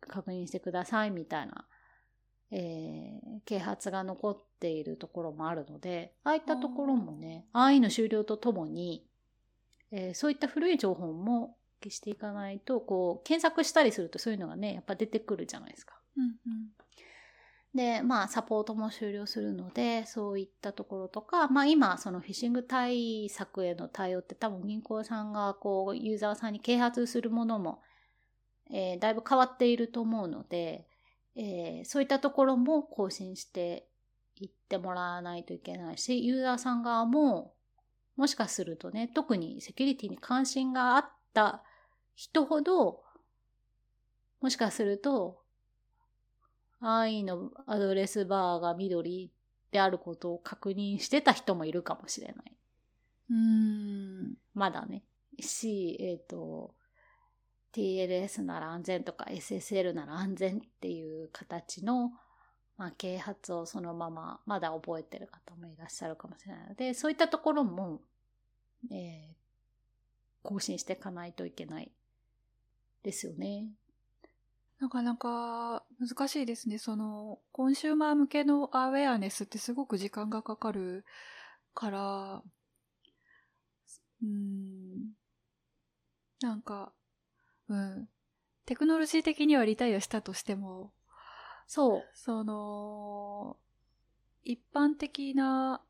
[0.00, 1.66] 確認してくださいみたいな
[2.50, 9.06] えー、啓発が残っているところもあるので、ああいったところもね、愛の終了とともに、
[9.92, 15.98] えー、そういった古い情報も消していかないと、こう、検索したりするとそういうのがね、やっぱ出てくるじゃないですか。
[16.16, 16.68] うんうん、
[17.74, 27.82] で、まあ、サポートも終了するので、そういったところとか、まあ今、そのフィッシング対策への対応って多分銀行さんが、こう、ユーザーさんに啓発するものも、
[28.70, 30.86] えー、だいぶ変わっていると思うので、
[31.36, 33.86] えー、そういったところも更新して
[34.40, 37.54] いってもらわないといけないし、ユーザーさん側も、
[38.16, 41.62] もしかするとね、特にセキュリティに関心があった
[42.14, 43.02] 人ほど、
[44.40, 45.42] もしかすると、
[46.80, 49.30] i のアドレスバーが緑
[49.70, 52.56] であることを確認してた人もいるかもしれない。
[53.30, 54.34] うん。
[54.54, 55.02] まだね。
[55.40, 56.74] し、えっ、ー、と、
[57.72, 62.12] TLS なら安全とか SSL なら安全っていう形の、
[62.76, 68.00] まあ、啓発をそのまままだ覚えてる方もいらっしゃるかもしれないので、そういったところも、
[68.90, 69.34] えー、
[70.42, 71.90] 更新していかないといけない
[73.02, 73.68] ですよね。
[74.78, 76.78] なかなか難しいですね。
[76.78, 81.04] その、コンシューマー向けのアウェアネスってすごく時間がかかる
[81.74, 82.42] から、
[84.22, 85.12] うん、
[86.40, 86.92] なんか、
[87.68, 88.08] うん。
[88.66, 90.92] テクノロジー的にはリタイアしたとしても、
[91.66, 92.04] そう。
[92.14, 93.56] その、
[94.44, 95.82] 一般的な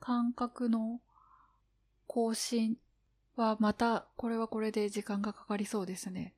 [0.00, 1.00] 感覚の
[2.06, 2.76] 更新
[3.36, 6.34] はまた、これはこれで時間がかかりそうですね。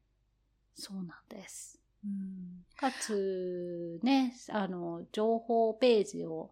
[0.74, 1.80] そうなんです。
[2.04, 6.50] うん、かつ、ね、あの、情報ページを、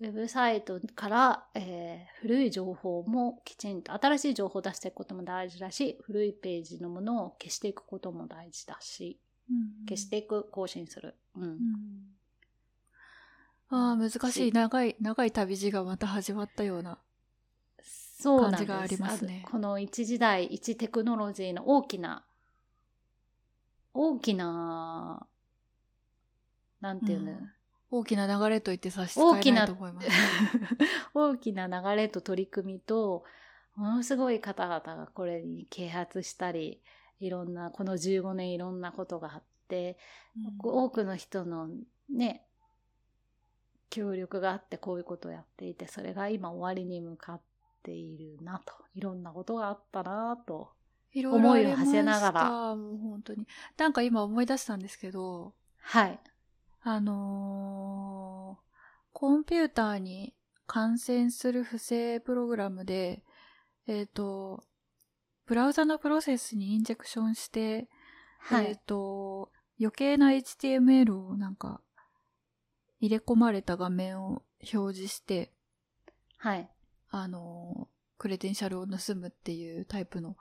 [0.00, 9.29] ウェブサイトから、えー、古い情報もきちんと、新しい情報を出していくことも大事だし、古いページのものを消していくことも大事だし、うん、
[9.88, 11.14] 消していく、更新する。
[11.36, 11.42] うん。
[11.42, 11.58] うん、
[13.68, 14.52] ああ、難しい。
[14.52, 16.98] 長い、長い旅路がまた始まったような
[18.22, 19.44] 感じがありますね。
[19.50, 22.24] この一時代、一テクノロジーの大きな
[23.92, 25.26] 大きな、
[26.80, 27.50] なんていうの、うん、
[27.90, 30.08] 大きな流れと言って差し支えないと思います。
[31.12, 33.24] 大きな 流れと取り組みと、
[33.74, 36.80] ものすごい方々がこれに啓発したり、
[37.20, 39.98] いろんな、この15年いろんなことがあって、
[40.36, 41.68] うん、多くの人の
[42.10, 42.44] ね、
[43.90, 47.40] 協力があってこういうことをやっていて、それが今終わりに向かっ
[47.82, 50.70] ているなと、いろんなことがあったなと
[51.14, 52.76] 思いを馳せながら。
[52.76, 53.46] もう本当に。
[53.76, 56.18] なんか今思い出したんですけど、はい。
[56.82, 58.70] あのー、
[59.12, 60.34] コンピューターに
[60.66, 63.22] 感染する不正プログラムで、
[63.86, 64.62] えっ、ー、と、
[65.50, 67.88] ブラウザのプロセスにインジェクションして、
[68.38, 71.80] はい、えっ、ー、と、余計な HTML をなんか
[73.00, 75.50] 入れ込まれた画面を表示して、
[76.36, 76.70] はい。
[77.10, 80.36] あのクレデンシャルを盗むっていうタイプの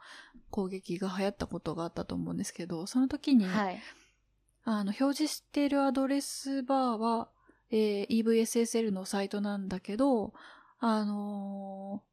[0.52, 3.82] 攻撃が流行ったことがあったと思うんですけど、その時に、はい、
[4.64, 7.30] あの、表示しているアドレスバーは、
[7.72, 10.34] えー、EVSSL のサイトなんだけど、
[10.78, 12.09] あのー、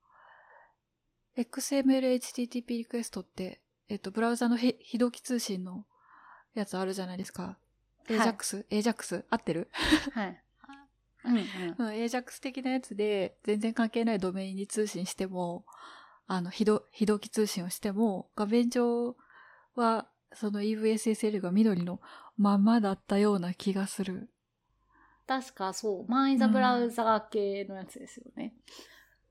[1.37, 5.85] XML HTTP リクエストって、えっと、ブラウザの非同期通信の
[6.55, 7.59] やつあるじゃないですか。
[8.09, 9.25] AJAX?、はい、AJAX?
[9.31, 9.68] 合ってる？
[10.12, 10.42] はい。
[11.25, 11.42] う んうん、
[11.88, 15.64] AJAX 的なやつで全然関係ないドメインに通信しても、
[16.27, 16.81] あの、非同
[17.18, 19.16] 期通信をしても、画面上
[19.75, 22.01] はその EVSSL が緑の
[22.37, 24.29] ままだったような気がする。
[25.27, 28.55] 確かそう、マンインザブラウザー系のやつですよね。
[28.55, 28.72] うん、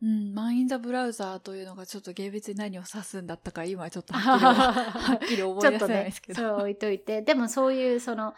[0.02, 6.42] マンインザブラウザーというのがちょっと厳密に何を指すんだったか今ちょっとはっきり覚え 出せないですけど。
[6.42, 7.22] ね、そう置いといて。
[7.22, 8.34] でもそういうその、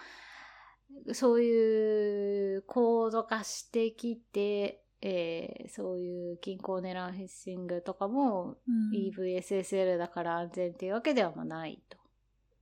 [1.13, 11.97] そういう高度化してきて、えー、そういう銀行を狙うフィッシングとかも、うん、EVSSL だから安全っていうわけではないと、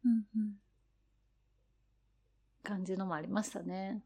[0.03, 0.53] うんうん、
[2.63, 4.03] 感じのもありましたね。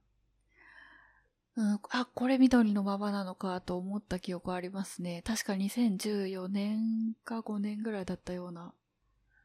[1.60, 5.22] うん、あ、これ緑のままなのかと思った記憶ありますね。
[5.26, 8.74] 確か2014年か5年ぐらいだったような。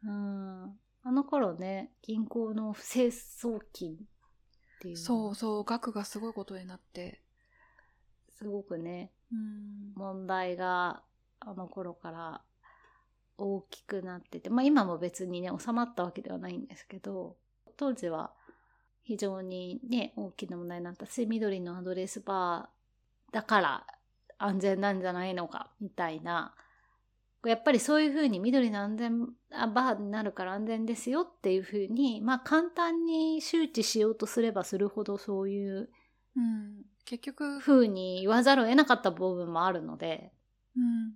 [0.05, 0.79] うん。
[1.03, 3.98] あの頃ね、銀行の不正送金
[4.85, 7.22] ていうそうそう額がすごいことになって
[8.38, 11.03] すごくね、うん、問題が
[11.40, 12.42] あの頃から
[13.38, 17.37] 大きくなっててまあ今も別にね収まったわけではないんですけど
[17.77, 18.33] 当時は
[19.04, 23.86] 非常にね大きな問題になったし緑のアドレスバーだから
[24.38, 26.54] 安全なんじゃないのかみたいな。
[27.46, 35.90] やっぱりそういうふうに緑の安全バーになるから安全ですよっていうふうに、まあ簡単に周知しようとすればするほどそういう、
[36.36, 40.33] うん、結局、ふうに言わざるを得なかった部分もあるので、
[40.74, 41.12] うん、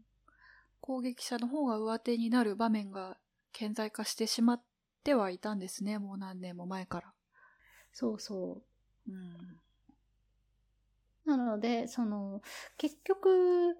[0.80, 3.16] 攻撃者の方が上手になる場面が
[3.52, 4.62] 顕在化してしまっ
[5.04, 7.12] てはいたんですね、もう何年も前から。
[7.99, 8.62] そうそ
[9.09, 9.11] う。
[9.11, 9.61] うん、
[11.26, 12.42] なので、その、
[12.76, 13.76] 結局、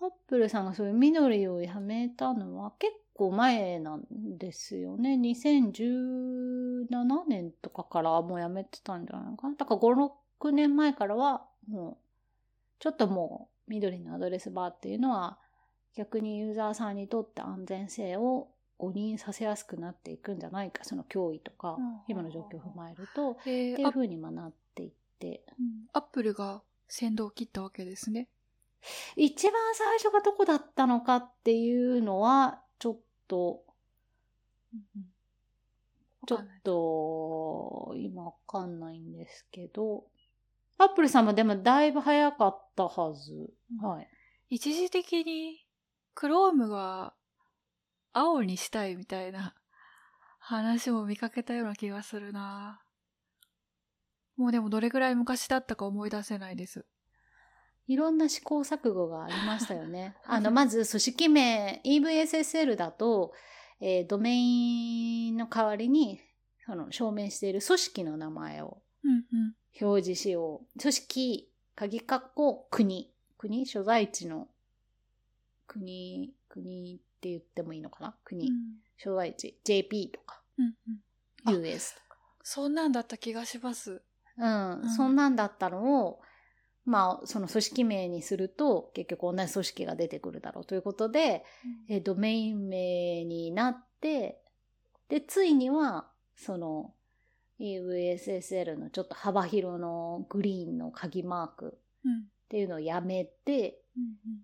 [0.00, 4.02] アップルさんがそういう緑をやめたのは結構前なん
[4.36, 5.16] ですよね。
[5.16, 9.54] 2017年とかからもうやめてたんじゃないかな。
[9.54, 11.98] だから5、6年前からはもう、
[12.80, 15.38] ちょっともう緑のアドレスバーっていうのは
[15.94, 18.48] 逆にユーザーさんにとって安全性を
[18.80, 21.76] 誤認させやすくなっていくんじゃないか、その脅威とか、
[22.08, 25.44] 今の状況を踏まえると、っていうふうになっていって。
[25.92, 28.28] アップルが先導を切ったわけですね。
[29.16, 33.62] 一番最初がどこだったのかっていうのは、ちょっと、
[36.26, 40.06] ちょっと、今わかんないんですけど、
[40.78, 43.52] アップルさんもでもだいぶ早かったはず。
[43.82, 44.08] はい。
[44.48, 45.66] 一時的に、
[46.14, 47.12] クロームが
[48.12, 49.54] 青にしたいみたいな
[50.38, 52.80] 話も見かけたような気がするな
[54.36, 56.86] もうでもどれぐらい昔だったか思い出せないです。
[57.86, 60.16] いろんな試行錯誤がありましたよね。
[60.24, 63.34] あの、まず組織名、EVSSL だと、
[63.80, 66.20] えー、ドメインの代わりに、
[66.64, 68.80] その、証明している組織の名前を
[69.80, 70.48] 表示しよう。
[70.48, 73.12] うんうん、組織、鍵括弧、国。
[73.36, 73.66] 国？
[73.66, 74.48] 所在地の
[75.66, 77.02] 国、国？
[77.20, 78.16] って言ってもいいのかな？
[78.24, 78.56] 国、うん、
[78.96, 79.60] 所在地。
[79.64, 80.74] JP とか、うん
[81.52, 82.18] うん、US とか。
[82.42, 84.00] そんなんだった気がします。
[84.38, 86.20] うん、うん、そんなんだったのを、
[86.86, 91.44] まあ、その組織名にすると結局同じ組織が出てくるだろうということで、
[91.88, 94.40] うん、えドメイン名になって、
[95.08, 96.94] で、ついには、その
[97.60, 102.08] EVSSL のちょっと幅広のグリーンの鍵マークっ
[102.48, 104.40] ていうのをやめて、うんうん、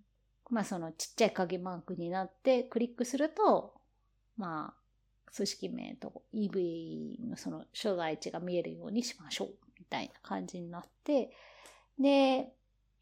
[0.49, 3.73] まあそのちっちゃい鍵マークになってクリックすると、
[4.37, 11.31] まあ、組織名と EV のその所在地が見えるようにしましょうみたいな感じになって、
[11.99, 12.49] で、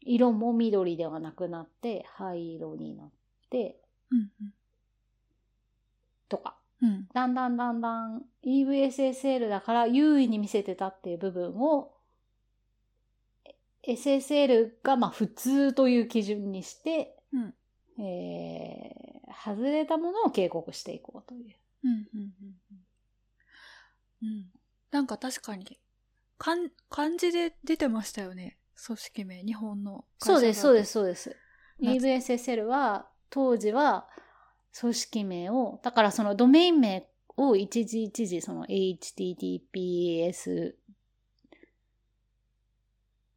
[0.00, 3.10] 色も緑ではなくなって、灰色になっ
[3.50, 3.76] て、
[4.10, 4.52] うんうん、
[6.28, 11.92] とか、うん、だんだんだんだん EVSSL だから優位に見せてたっていう部分を
[13.88, 17.54] SSL がまあ普通という基準にして、うん、
[18.02, 21.54] えー、外れたものを警告していこうという。
[21.84, 22.26] うんうんうん
[24.22, 24.46] うん、
[24.90, 25.78] なんか確かに
[26.38, 26.70] 漢
[27.18, 28.58] 字で出てましたよね。
[28.84, 31.36] 組織名、日本のそうです、そうです、そうです。
[31.80, 34.08] EVSSL は、当時は、
[34.78, 40.74] 組織名を、だからそのドメイン名を一時一時その HTTPS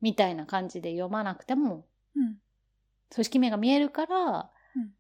[0.02, 1.86] みたいな感じで読まなくても、
[2.16, 2.38] うん、
[3.14, 4.92] 組織名が見えるから、うん、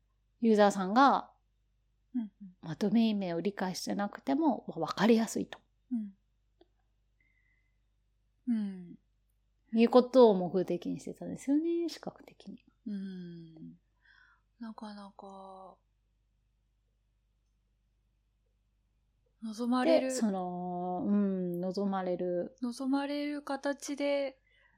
[0.41, 1.30] ユーザーさんが、
[2.16, 2.32] うん
[2.62, 5.60] まあ、ドメイン名を理解してなくても分かりやすいと。
[5.91, 5.95] う
[8.51, 8.99] ん、うん
[9.78, 12.64] いうことを目的にしてたんですよね、視覚的に。
[12.88, 13.78] うん。
[14.60, 15.76] なかなか、
[19.43, 20.12] 望まれる。
[20.12, 22.55] その、うん、望まれる。
[22.62, 24.38] 望まれる形で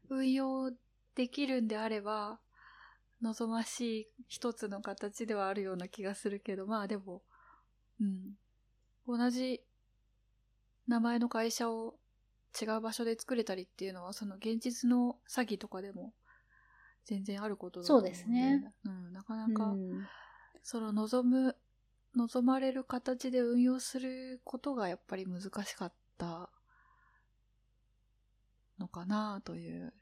[0.10, 0.72] 運用
[1.16, 2.40] できるんであれば、
[3.22, 7.22] 望ましい一つの形ではあるような気がするけど、まあでも、
[8.00, 8.34] うん。
[9.08, 9.62] 同じ
[10.88, 11.96] 名前の会社を
[12.60, 16.14] 違う場所で作れたりっていうのは、その現実の詐欺とかでも
[17.06, 18.16] 全然あることだと思うんで。
[18.16, 18.74] そうですね。
[18.86, 20.08] うん、なかなか、うん、
[20.64, 21.56] その望む、
[22.16, 26.50] 望まれる形で運用することがやっぱり難しかった
[28.80, 29.94] のかなという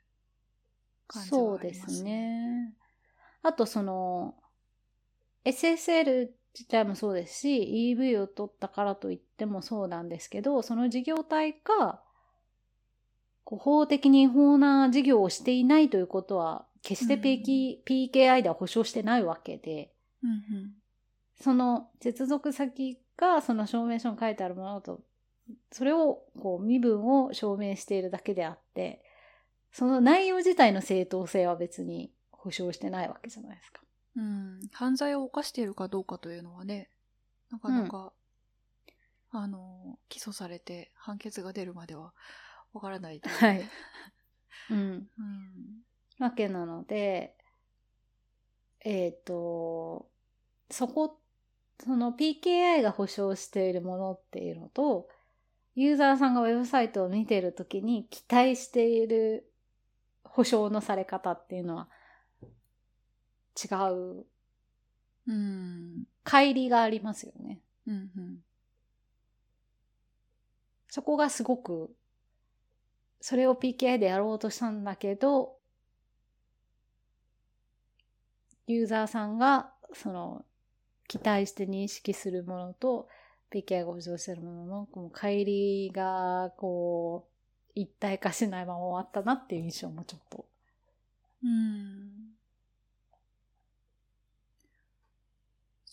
[1.07, 1.87] 感じはありますね。
[1.87, 2.73] そうですね。
[3.43, 4.35] あとその、
[5.45, 12.01] SSL 自体もそうですし、EV を取ったからといってもそうなんですけど、その事業体が
[13.57, 19.91] 法的に違法な事業をしていないということは、決して PK、うん、PKI では保証してないわけで、
[20.23, 20.71] うんうん、
[21.41, 25.01] その接続先がその証明書に書いてあるものと、
[25.71, 29.03] それをこう身分を証明しているだけであって、
[29.71, 32.11] その内容自体の正当性は別に
[32.41, 33.81] 保証してないわけじゃないですか。
[34.15, 34.59] うん。
[34.71, 36.89] 犯罪を犯しているかどうかというのはね、
[37.51, 38.13] なかなか、
[39.33, 42.13] うん、あの、起訴されて判決が出るまでは
[42.73, 43.69] わからないはい。
[44.71, 44.77] うん。
[44.77, 45.83] うん。
[46.19, 47.35] わけなので、
[48.81, 50.09] えっ、ー、と、
[50.69, 51.19] そこ、
[51.83, 55.09] その PKI が保証しているものっていうのと、
[55.75, 59.49] ユーザーさんがウェブサイトを見ているときに期待している
[60.23, 61.89] 保証のされ方っていうのは
[63.55, 64.25] 違う。
[65.27, 66.03] うん。
[66.23, 67.59] 乖離がありますよね。
[67.87, 68.43] うんうん。
[70.87, 71.93] そこがすごく
[73.21, 75.57] それを PKI でやろうとしたんだけど、
[78.67, 80.45] ユーザーさんが、その、
[81.07, 83.09] 期待して認識するものと、
[83.51, 90.45] PKI が保証してるものの、この乖離が、こう、一体化しないまま終わったなっていう印象もちょっと。
[91.43, 92.38] うん。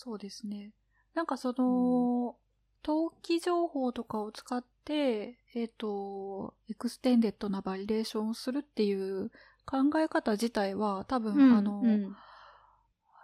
[0.06, 0.70] そうですね。
[1.14, 2.36] なんかその、
[2.84, 9.32] 登記情報とかを使って、えっ、ー、と、 extended な validation をするっていう
[9.64, 12.16] 考え方自体は多分、うんあの、うん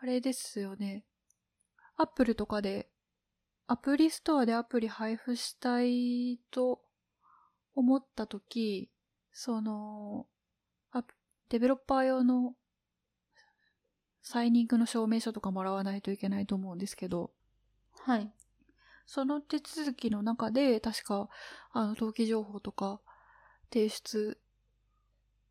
[0.00, 1.04] あれですよね。
[1.96, 2.88] アップルとかで、
[3.68, 6.82] App Store でアプリ配布したいと
[7.76, 8.90] 思ったとき、
[9.32, 10.26] その、
[11.48, 12.56] デベロッパー用の
[14.22, 17.32] signing の証明書とかもらわないといけないと思うんですけど、
[18.04, 18.32] はい。
[19.06, 21.28] その手続きの中で、確か、
[21.72, 23.00] あの、登記情報とか
[23.72, 24.38] 提出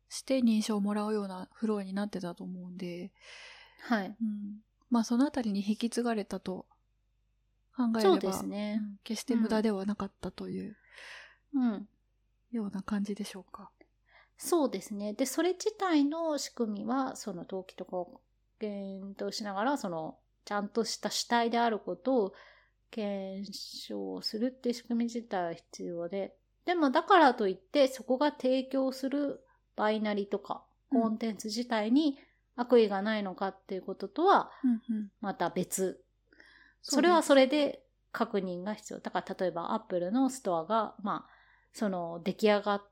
[0.08, 3.12] して認証をもらうようなフローになってたと思うんで、
[3.80, 4.16] はい。
[4.20, 4.60] うん。
[4.90, 6.66] まあ、そのあたりに引き継がれたと
[7.76, 10.76] 考えれば、そうですねうん決して無駄ではなかったという
[11.54, 11.88] うん。
[12.52, 13.72] ような感じでしょうか。
[14.36, 15.12] そうですね。
[15.14, 18.20] で、それ自体の仕組みは、その登記とかを
[18.62, 22.34] 検討しながら、その、ちゃんとした主体であることを
[22.90, 26.34] 検証するっていう仕組み自体は必要で、
[26.64, 29.40] でもだからといって、そこが提供する
[29.74, 32.18] バイナリとか、コンテンツ自体に
[32.54, 35.08] 悪意がないのかっていうこととは、うんうん。
[35.20, 36.04] また別。
[36.82, 37.82] そそれはそれで
[38.12, 39.00] 確認が必要。
[39.00, 41.32] だから例えば Apple のストアが、まあ、
[41.72, 42.82] その出来上がっ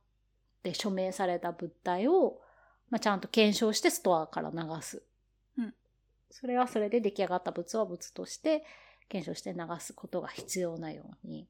[0.62, 2.40] て署名された物体を、
[2.88, 5.04] まあ、ちゃんと検証してストアから流す。
[6.30, 8.64] うんそれはそれで出来上がった物は物として
[9.08, 11.48] 検証して流すことが必要なように。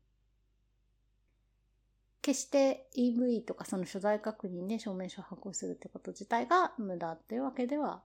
[2.23, 8.03] 決して EV とかその所在確認で証明書を発行するってこと自体が無駄っていうわけでは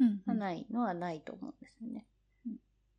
[0.00, 2.06] うんうんないのはないと思うんですよね。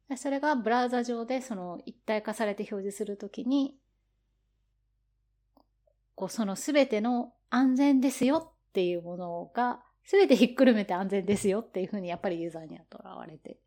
[0.09, 3.77] でそれがブラウザ上でその一体化されて表示するときに、
[6.15, 13.58] こうそのすべての安全ですよっていうものが、すべてひっくるめて安全ですよっていうふうにやっぱりユーザーにはとらわれて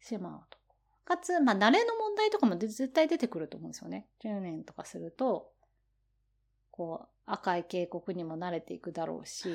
[0.00, 0.58] しまうと。
[1.04, 4.06] かつ、まあ慣れの問題とかも絶対出てくると思うんですよね。
[4.24, 5.50] 10年とかすると、
[6.70, 9.54] こう赤い警告にも慣れていくだろうし、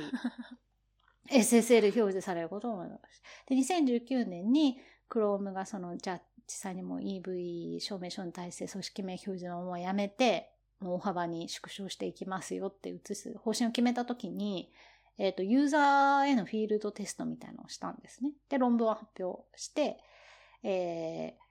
[1.30, 3.22] SSL 表示されることもあるし。
[3.47, 4.80] で、2019年に
[5.10, 14.72] Chrome がその、じゃあ実際にもう EV 証明書に対して組織名表示のままやめて、もう大幅に縮小していきますよって移す方針を決めたときに、
[15.20, 18.32] えっ、と、ユーザーへのフィールドテストみたいなのをしたんですね。
[18.49, 19.99] で、論文を発表して、
[20.63, 21.49] えー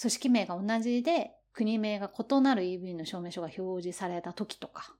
[0.00, 4.94] 組織名が同じで、国名が異なる EV の証明書が表示された時とか、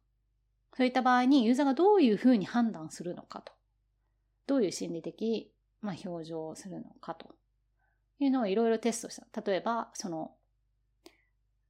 [0.76, 3.52] そういった場合にユーザーがどういうふうに判断するのかと。
[4.46, 5.50] どういう心理的、
[5.80, 7.34] まあ、表情をするのかと
[8.20, 9.40] いうのをいろいろテストした。
[9.42, 10.32] 例えば、その、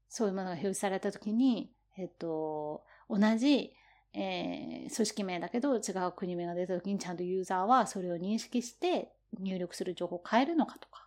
[0.09, 3.75] そういうものが表示されたときに、えっと、同じ、
[4.15, 11.07] えー組織名だけど違う国名が出たときにちゃんとユーザーはそれを認識して入力する情報を変えるのかとか、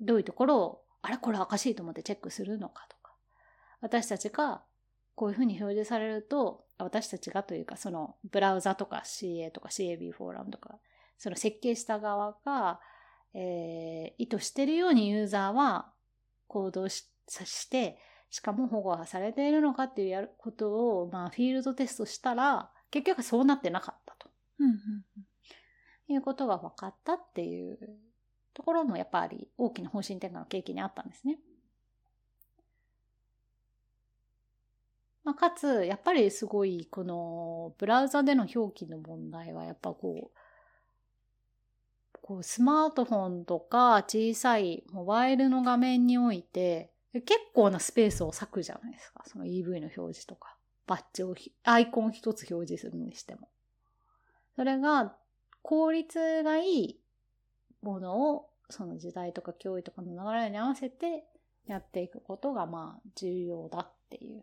[0.00, 3.12] どういうところを、あれこれおかしいと思ってチェックするのかとか、
[3.80, 4.62] 私たちが
[5.14, 10.78] こういうふうに表示されると、私たちがというか、そのブラウザとか CA とか CAB フォーラムとか、
[11.18, 12.80] その設計した側が、
[13.34, 15.90] えー意図してるようにユーザーは
[16.46, 17.98] 行動しして、
[18.34, 24.28] しかも保護はされているのかっていうやることを、まあ、フィールドテストしたら、結局そうなってなかったと
[24.58, 24.76] うんうん
[26.08, 27.78] いうことが分かったっていう
[28.52, 31.38] ところもやっぱり大きな方針転換の契機にあったんですね。
[35.22, 49.24] まあ、かつ、やっぱりすごい、この、ブラウザでの表記の問題は、やっぱこう、こう、スマートフォンとか小さいモバイルの画面において、結構なスペースを割くじゃないですか。
[49.26, 50.56] その EV の表示とか、
[50.86, 53.48] バッジをひ、アイコン一つ表示するにしても。
[54.56, 55.16] それが、
[55.62, 57.00] 効率がいい
[57.82, 61.24] ものを、その時代とか脅威とかの流れに合わせて
[61.66, 64.42] やっていくことが、まあ、重要だっていう。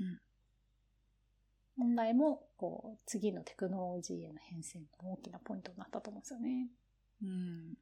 [0.00, 0.20] うん
[1.76, 6.68] 問題も、こう、次のテクノロジーへの変遷の大きなポイントになったと思うんですよね。
[7.22, 7.74] うん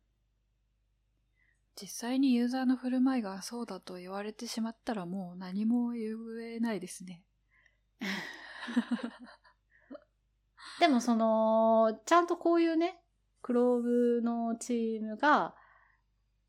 [1.81, 7.23] 実際にユーザーの振る舞いがそうだと言われてしまったらもう何も言えないですね。
[10.81, 13.01] でもその、ちゃんとこういうね、
[13.41, 15.55] クローブのチームが、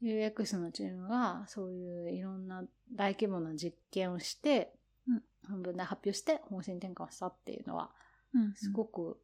[0.02, 4.74] UX のチームが、そういういろんな大規模な実験をして、
[5.50, 7.92] うんで発表して方針転換をしたっていうのは、
[8.34, 9.20] うんすごく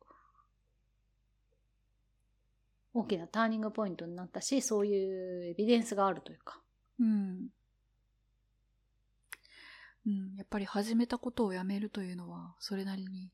[3.00, 6.60] 大きなターニングポイントになったし、そういうエビデンスがあるというか。
[7.00, 7.48] うん。
[10.08, 13.32] うん、やっぱり始めたことをやめるというのは、それなりに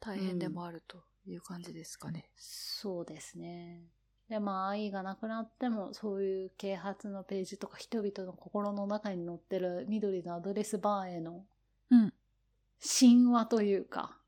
[0.00, 2.28] 大変でもあるという感じですかね。
[2.36, 3.82] そうですね。
[4.28, 11.44] で、まあ、愛がなくなっても、そういう啓発のページとか、人々の心の中に載ってる緑のアドレスバーへの
[11.90, 12.12] うん。
[12.80, 14.19] 神話というか、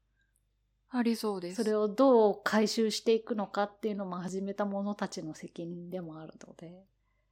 [0.94, 1.62] ありそうです。
[1.62, 6.84] それをどう回収していくのかっていうのも始めた者たちの責任でもあるので、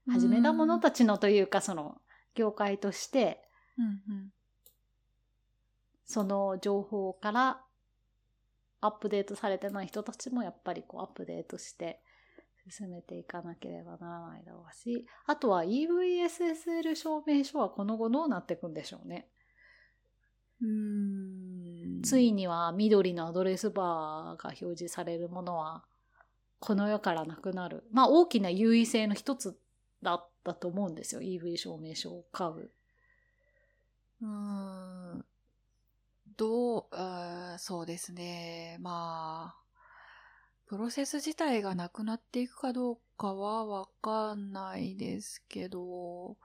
[0.08, 2.00] 始めた者たちのというか、その、
[2.34, 3.42] 業界として、
[3.78, 4.32] うんうん。
[6.06, 7.61] その情報から
[8.80, 12.00] アップデートされてない人たちもやっぱりこうアップデートして
[12.68, 19.28] 進めていかなければならないだろうし、あとは EVSSL 証明書はこの後どうなっていくんでしょうね。
[20.62, 21.49] うーん。
[22.03, 25.84] ついには緑のアドレスバーが表示されるものは
[26.59, 27.84] この世からなくなる。
[27.92, 29.57] まあ大きな優位性の一つ
[30.03, 31.20] だったと思うんですよ。
[31.20, 32.70] EV 証明書を買う。
[34.22, 35.24] うん。
[36.36, 38.76] どう、あそうですね。
[38.80, 39.61] まあ、
[40.66, 46.36] プロセス自体がなくなっていくかどうかはわかんないですけど、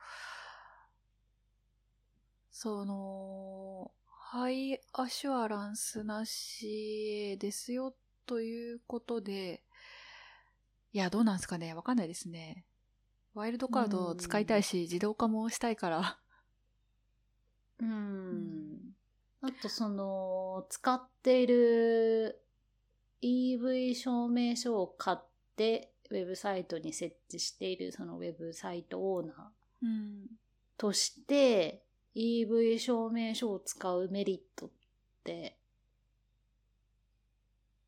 [2.52, 3.92] その、
[4.38, 9.64] ハイアシュアランスなしですよということで、
[10.92, 12.66] いや、どうなんですかねわかんないですね。
[13.34, 16.18] ワイルドカードを使いたいし、自動化もしたいから。
[17.80, 18.94] うん。
[19.42, 22.42] あとその、使っている
[23.22, 25.18] EV 証明書を買っ
[25.56, 30.28] て、ウェブサイトに設置しているそのウェブサイトオーナーうん。
[30.78, 31.85] として、
[32.16, 34.70] EV 証明書を使うメリットっ
[35.24, 35.58] て、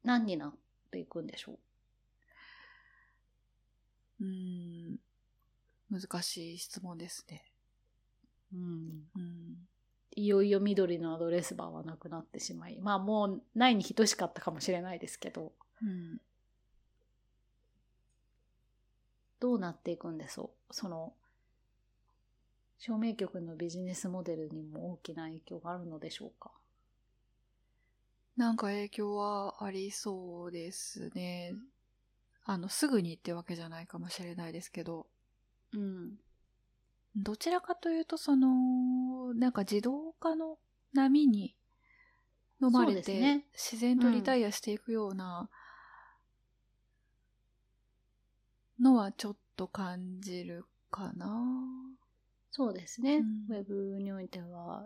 [0.04, 0.54] 何になっ
[0.92, 1.58] ていくんでしょう？
[4.24, 4.98] うーん。
[5.90, 7.44] 難しい質問ですね。
[8.54, 9.04] うん。
[9.16, 9.56] うん。
[10.16, 16.18] いよいよ緑のアドレスバーはなくなってしまい、まあもうないに等しかったかもしれないですけど、うん。
[19.40, 20.74] どうなっていくんでしょう？
[20.74, 21.14] その、
[22.80, 26.52] 証明局のビジネスモデルにも大きな影響があるのでしょうか？
[28.38, 31.56] なんか影響はありそうですね。
[32.46, 35.08] あの、すぐにってわけじゃないかもしれないですけど、
[35.74, 36.20] うん。
[37.16, 40.60] どちらかというと、その、なんか自動化の
[40.94, 41.56] 波に
[42.62, 45.50] 飲まれて、ね自然とリタイアしていくような
[48.80, 51.28] のはちょっと感じるかな。
[52.58, 53.18] そうですね。
[53.18, 54.84] うんウェブにおいては、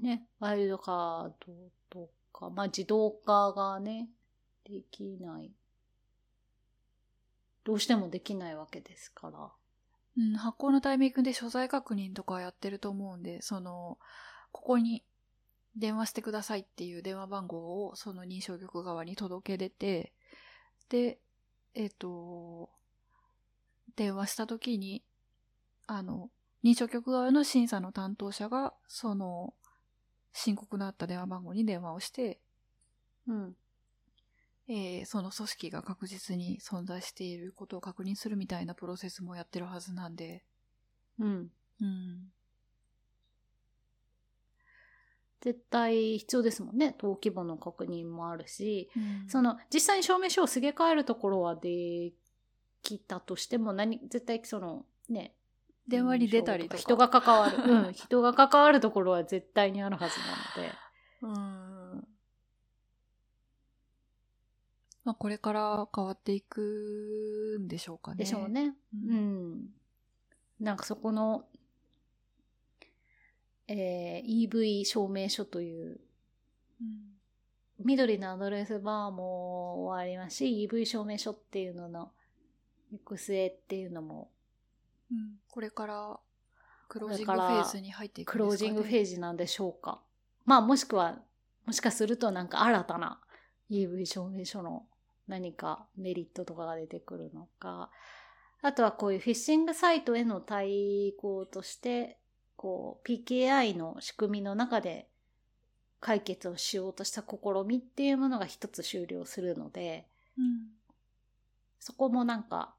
[0.00, 1.52] ね、ワイルドカード
[1.90, 4.08] とか、まあ自動化がね、
[4.64, 5.50] できない。
[7.64, 9.50] どうしてもできないわけですから。
[10.16, 13.98] うん、発行のタイミングで所在確認とかやってると思うんで、その、
[14.52, 15.02] ここに
[15.74, 20.12] 電話してくださいっていう電話番号をその認証局側に届け出て、
[20.90, 21.18] で、
[21.74, 22.70] えっ、と、
[23.96, 25.02] 電話した時に、
[25.88, 26.30] あの、
[26.62, 29.54] 認証局側の審査の担当者が、その、
[30.32, 32.40] 申告のあった電話番号に電話をして、
[33.26, 33.56] うん。
[34.68, 40.44] えーその組織が確実に存在していることを確認するみたいなプロセスもやってるはずなんで、
[41.18, 41.50] うん。
[41.80, 42.32] うん。
[45.40, 46.94] 絶対必要ですもんね。
[46.98, 52.12] 登記簿の確認もあるし、うんその、実際に証明書をすげ替えるところはで
[52.82, 55.34] きたとしても、何、絶対その、ね、
[55.88, 56.76] 電話に出たりとか。
[56.76, 57.58] 人が関わる。
[57.62, 57.92] うん。
[57.92, 60.74] 人が関わるところは絶対にあるはずなので。
[61.22, 61.26] う
[61.98, 62.08] ん。
[65.04, 68.18] まあ、これから変わっていくんでしょうかね。
[68.18, 68.74] でしょうね。
[68.94, 69.12] う。
[69.12, 69.70] うんん。
[70.60, 71.46] なんかそこの、
[73.66, 76.00] えー EV 証明書という、
[76.80, 77.18] うん
[77.80, 82.10] 緑のアドレスバーも終わりますし、EV 証明書っていうのの
[82.90, 84.30] 行く末っていうのも、
[85.10, 86.20] うんこれから、
[86.88, 90.00] クロージングフェーズに入っていくクんですか、ね、ロージングフェーズなんでしょうか。
[90.44, 91.18] まあもしくは、
[91.66, 93.20] もしかするとなんか新たな
[93.70, 94.86] EV 証明書の
[95.26, 97.90] 何かメリットとかが出てくるのか、
[98.62, 102.18] あとはこういうフィッシングサイトへの対抗として、
[102.56, 105.08] こう PKI の仕組みの中で
[106.00, 110.06] 解決をしようとした試みっていうものが一つ終了するので、
[110.36, 110.68] うん。
[111.80, 112.74] そこもなんか、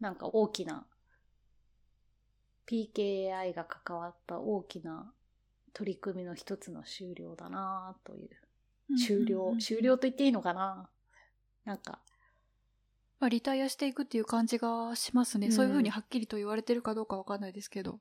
[0.00, 0.86] なんか大きな、
[2.66, 5.12] PKI が関わった大きな
[5.72, 8.30] 取り組みの一つの終了だなという。
[8.96, 10.88] 終了、終了と言っていいのかな？
[11.64, 11.98] なんか、
[13.20, 15.48] まあ、リタイアしていくっていう感じがしますね。
[15.48, 18.00] うんそういうふうにはっきりと言われてるかどうかわかんないですけど。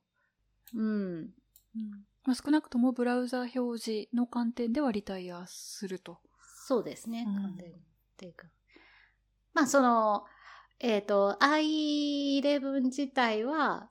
[0.75, 0.83] うん。
[0.85, 6.19] うんまあ、少なくともブラウザ表示の観点ではリタイアすると。
[6.65, 7.75] そうですね、うん完全に。
[7.75, 7.79] っ
[8.17, 8.47] ていうか。
[9.53, 10.25] まあ、その、
[10.79, 13.89] えっ、と、i11 自体は、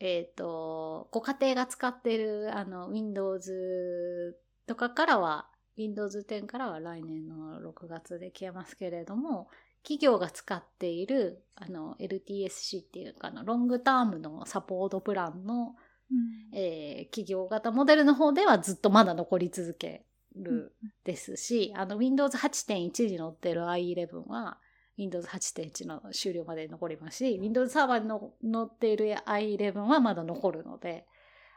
[0.00, 4.36] えっ、と、ご家庭が使っている、あの、Windows
[4.66, 9.48] とかからは Windows 10からは来年の6月で消えますけれども、
[9.82, 15.76] 企業が使っているあの LTSC っていうかのロングタームのサポートプランの、
[16.10, 20.04] うん、えー、企業型モデルの方ではずっとまだ残り続け
[20.36, 24.58] るですし、うん、あの Windows 8.1に載ってる i11 は
[24.98, 31.06] Windows 8.1の終了まで残りますし、Windows サーバーに載っている i11 はまだ残るので、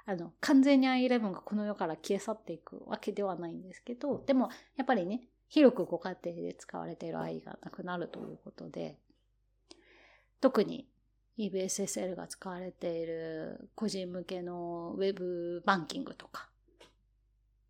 [0.05, 8.97] あの、完全に i11 がこの世から消え去っていくわけではないんですけど、でも、やっぱりね、広くご家庭で使われている i がなくなるということで、
[10.39, 10.87] 特に
[11.37, 16.49] EBSSL が使われている個人向けのウェブバンキングとか、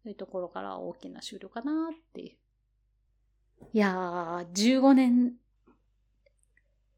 [0.04, 2.38] そういうところから大きな終了かなっていう。
[3.74, 5.34] いやー、15年。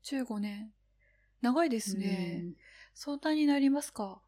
[0.03, 0.71] 15年。
[1.41, 2.53] 長いですね。
[2.93, 4.21] 相談になりますか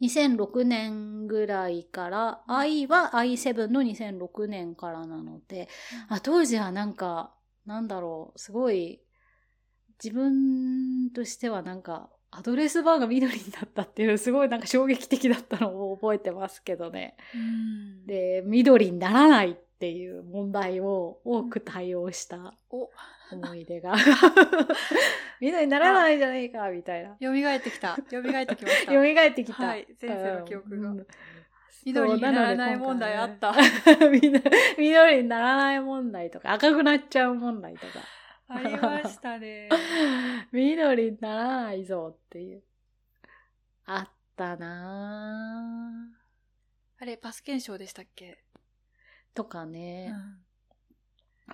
[0.00, 5.68] ？2006年ぐらいから、i は i7 の2006年からなので、
[6.08, 7.34] あ当時はなんか、
[7.64, 9.00] なんだろう、すごい、
[10.02, 17.16] 自分としてはなんか、アドレスバーが緑になったっていうすごいなんか衝撃的だったのを覚えてますけどね。
[18.06, 23.94] で、緑にならないっていう問題を多く対応した思い出が。
[25.40, 27.16] 緑にならないじゃないか、みたいな。
[27.20, 27.96] 蘇ってきた。
[28.10, 28.92] 蘇ってきました。
[28.92, 29.66] 蘇ってきた。
[29.66, 31.04] はい、先生の記憶が。
[31.84, 33.54] 緑にならない問題あった。
[34.10, 38.00] 緑にならない問題とか、赤くなっちゃう問題とか。
[38.48, 39.68] ありましたね。
[40.52, 42.62] 緑にならないぞっていう。
[43.84, 46.08] あったな
[46.98, 48.45] あれ、パス検証でしたっけ？
[49.36, 50.12] とかね。
[50.12, 50.46] うん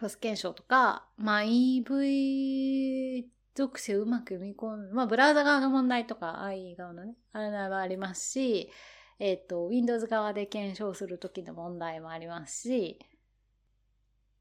[0.00, 3.24] パス検証とか、まあ EV
[3.54, 4.90] 属性をうまく読み込む。
[4.94, 8.70] まあブラウザ側の問題とか IE 側のね、あれはありますし、
[9.18, 12.98] えっ、ー、と、Windows 側で検証するときの問題もありますし、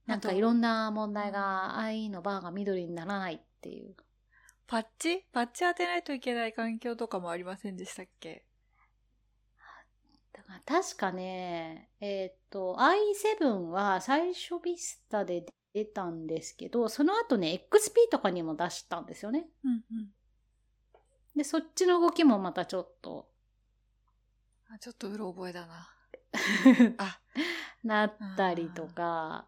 [0.08, 3.96] なんかいろんな問題が IE のバーが緑にならないっていう。
[4.68, 5.26] パッチ？
[5.34, 8.46] パッチ当てないといけない環境とかもありませんでしたっけ？
[10.52, 19.48] だから確かね、えっ、ー、と、i7 は最初ビスタで出たんですけど、その後ね、XP とかにも出したんですよね。
[19.64, 20.10] うんうん。
[21.38, 23.30] で、そっちの動きもまたちょっと。
[24.70, 25.90] あ、ちょっとうろ覚えだな。
[26.98, 27.20] あ、
[27.84, 29.48] なったりとか、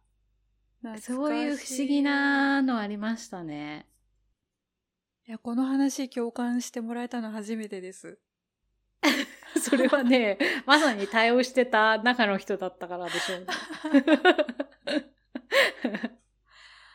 [1.00, 3.88] そういう不思議なのありましたね。
[5.26, 8.20] いや、この話共感してもらえたの初めてです。
[9.60, 13.46] それはね、まさに対応してた中の人だったからでしょうね。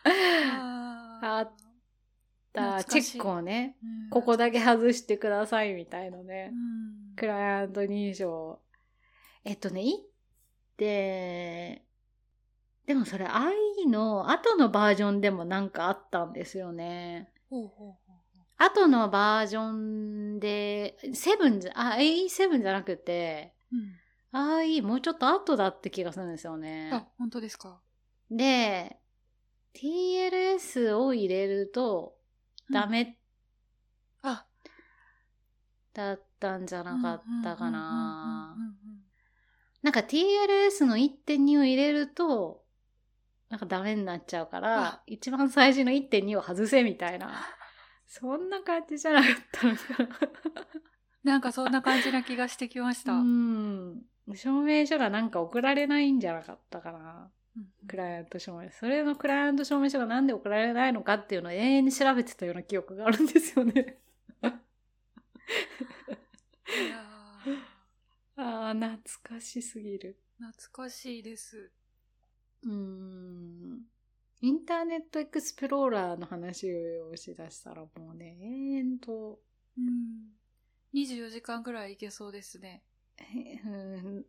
[1.22, 1.52] あっ
[2.52, 2.84] た。
[2.84, 6.50] チェックをね、うん、ここだけ外してくださいみたいなね。
[6.52, 8.60] うん、クライアント認証。
[9.44, 9.82] えっとね、
[10.78, 11.80] 1.0
[12.86, 17.30] でもそれ IE の後のバージョンでもなんかあったんですよね。
[17.50, 18.07] ほうほう
[18.58, 23.98] 後のバージョンで、7じゃ、あ、AE7 じゃなくて、うん。
[24.60, 26.90] IE もうちょっと後だって気がするんですよね。
[26.92, 27.80] あ、本当ですか？
[28.30, 28.98] で、
[29.74, 32.16] TLS を入れると
[32.70, 33.16] ダメ
[34.22, 34.44] あ、
[35.94, 38.78] だったんじゃなかったかなうんうんうんうんうん
[39.80, 42.64] なんか TLS の1.2を入れると、
[43.48, 47.46] なんかダメになっちゃうからあ、一番最初の1.2を外せみたいな。
[48.08, 49.82] そんな感じじゃなかったのか
[51.22, 53.12] なんかそんな感じな気がしてきました。
[53.12, 53.20] な。
[53.20, 54.02] ううんん。
[54.34, 57.30] 証明書がなんか送られないんじゃなかったかな。
[57.56, 58.76] うんクライアント証明書。
[58.78, 63.98] それのクライアント証明書がなんで送られないのかっていうのを永遠に調べてたような記憶があるんですよね。
[66.74, 67.68] いやー
[68.36, 70.18] ああ、懐かしすぎる。
[70.40, 71.70] 懐かしいです。
[72.62, 73.82] うーん。
[74.40, 76.70] インターネットエクスプローラーの話
[77.00, 78.46] をしだしたらもうね、永
[78.78, 79.38] 遠と、
[79.76, 80.38] うん。
[80.94, 82.82] 24時間ぐらいいけそうですね。
[83.18, 84.24] えうん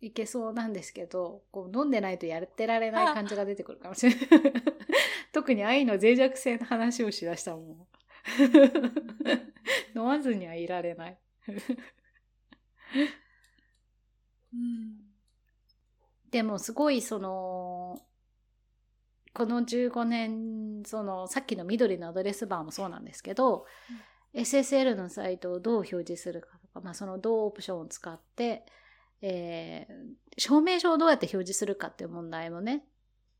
[0.00, 4.52] いけそうなんですけど、こう飲んでないとやってられない感じが出てくるかもしれない。
[5.32, 7.86] 特に愛の脆弱性の話をしだしたらも
[9.94, 11.18] う、 飲まずにはいられない。
[14.54, 15.00] うん。
[16.30, 18.02] でもすごいその、
[19.32, 23.66] この15年、そのさっきの緑のアドレスバーもそうなんですけど、
[24.34, 28.64] SSL のサイトをどう表示するかとか、まあ、そのどうオプションを使って、
[29.22, 32.84] えー証明書をどうやって表示するかっていう問題もね、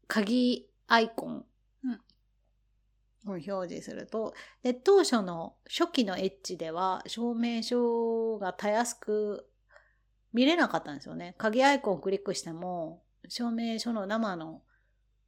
[0.06, 1.44] 鍵アイコン
[3.26, 9.48] を表示すると、で、当初の初期のエッジでは証明書がたやすく
[10.32, 11.34] 見れなかったんですよね。
[11.38, 14.62] 鍵アイコンをクリックしても、証明書の生の、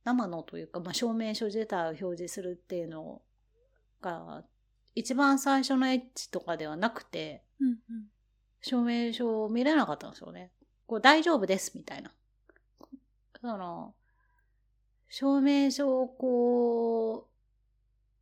[0.05, 3.23] 生のというか、まあ、証明書自体を表示するっていうの
[4.01, 4.45] が、
[4.95, 7.77] 一番最初のエッジとかではなくて、うんうん。
[8.61, 10.51] 証明書を見れなかったんですよね。
[10.87, 12.13] こう大丈夫ですみたいな。
[13.41, 13.95] その、
[15.09, 17.29] 証明書をこ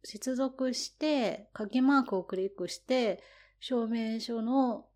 [0.02, 3.22] う、接続して、鍵マークをクリックして、
[3.58, 4.86] 証明書の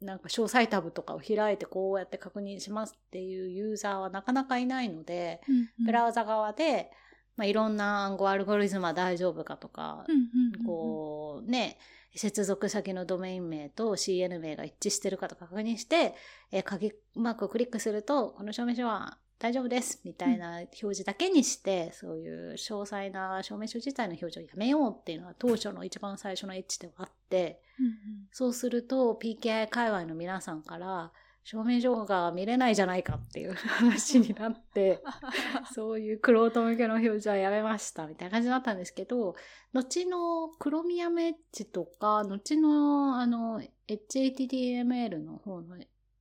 [0.00, 5.40] なんか詳細タブとかを開いてこうやって確認しますっていうユーザーはなかなかいないので、
[5.84, 6.90] ブラウザ側で、
[7.36, 11.78] まあ、いろんな暗号アルゴリズムは大丈夫かとか、うんうんうん、こうね、
[12.14, 16.14] 接続先のドメイン名と CN 名が一致してるかとか確認して、
[16.50, 27.92] えー鍵マークをクリックすると、この証明書は大丈夫ですみたいな表示だけにして、そういう詳細な証明書自体の表示をやめようっていうのは当初の一番最初のエッジではあって、うんうん。
[28.32, 31.12] そうすると PKI 界隈の皆さんから、
[31.46, 35.00] 証明書が見れないじゃないかっていう話になって、
[35.72, 39.36] そういうクロート向けの表示はやめましたみたいな感じだったんですけど、
[39.72, 45.76] 後のクロミアムエッジとか、後のあの HTTML の方の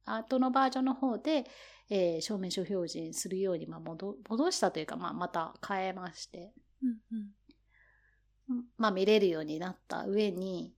[0.05, 1.45] 後のバージョンの方で、
[1.89, 6.97] えー証明書表示するようにまあ戻戻したというか、まあ、また変えまして、うん
[8.49, 8.63] うん。
[8.77, 10.73] まあ見れるようになった上に、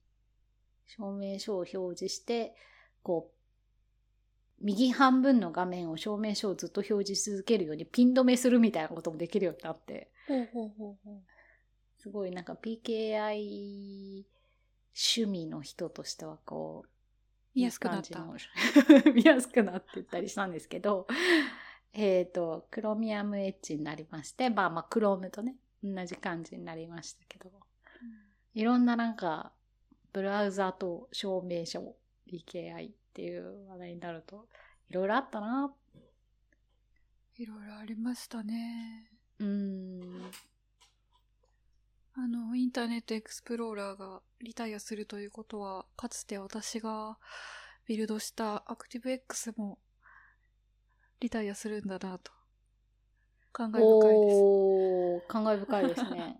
[0.85, 2.55] 証明書を表示して、
[3.03, 3.37] こう、
[4.59, 11.21] 右半分の画面を証明書をずっと表示し続けるようにピン止めするみたいなこともできるようになって、ほうほうほうほう。
[11.97, 14.25] すごいなんか PKI
[14.95, 16.89] 趣味の人としてはこう、
[17.57, 18.23] 見やすくなった
[19.11, 21.07] 見やすくなってったりしたんですけど、
[21.91, 27.51] えっと、クロミアムエッジになりまして、まあまあ、クロームとね、同じ感じになりましたけど、
[28.53, 29.53] いろんななんか、
[30.13, 31.95] ブラウザと証明書、
[32.27, 34.47] PKI っていう話題になると、
[34.91, 35.73] いろいろあったな。
[37.37, 39.09] いろいろありましたね。
[39.39, 40.31] うーん。
[42.19, 47.19] あの、インターネットエクスプローラーがリタイアするということは、かつて私が
[47.85, 49.77] ビルドしたアクティブ X も
[51.19, 52.31] リタイアするんだなと。
[53.53, 54.39] 感慨深いです。
[54.41, 56.39] おー、感慨深いですね。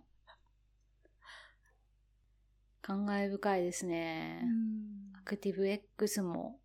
[2.82, 4.40] 感慨深いですね。
[4.42, 6.58] うんアクティブ X も。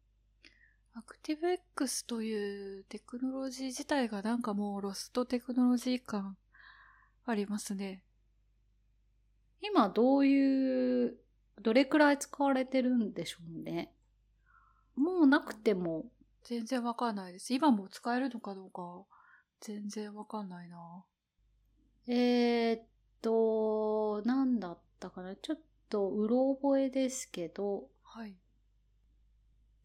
[0.96, 6.36] アクティブ X というテクノロジー自体がなんかもうロストテクノロジー感
[7.26, 8.02] ありますね。
[9.64, 11.18] 今どういう、
[11.62, 13.94] どれくらい使われてるんでしょうね。
[14.96, 16.06] もうなくても、
[16.44, 17.54] 全然わかんないです。
[17.54, 19.06] 今も使えるのかどうか
[19.62, 21.06] 全然わかんないな。
[22.08, 22.84] えー、っ
[23.22, 25.36] と、なんだったかな。
[25.38, 25.60] ちょっ
[25.90, 28.36] とうろ覚えですけど、はい。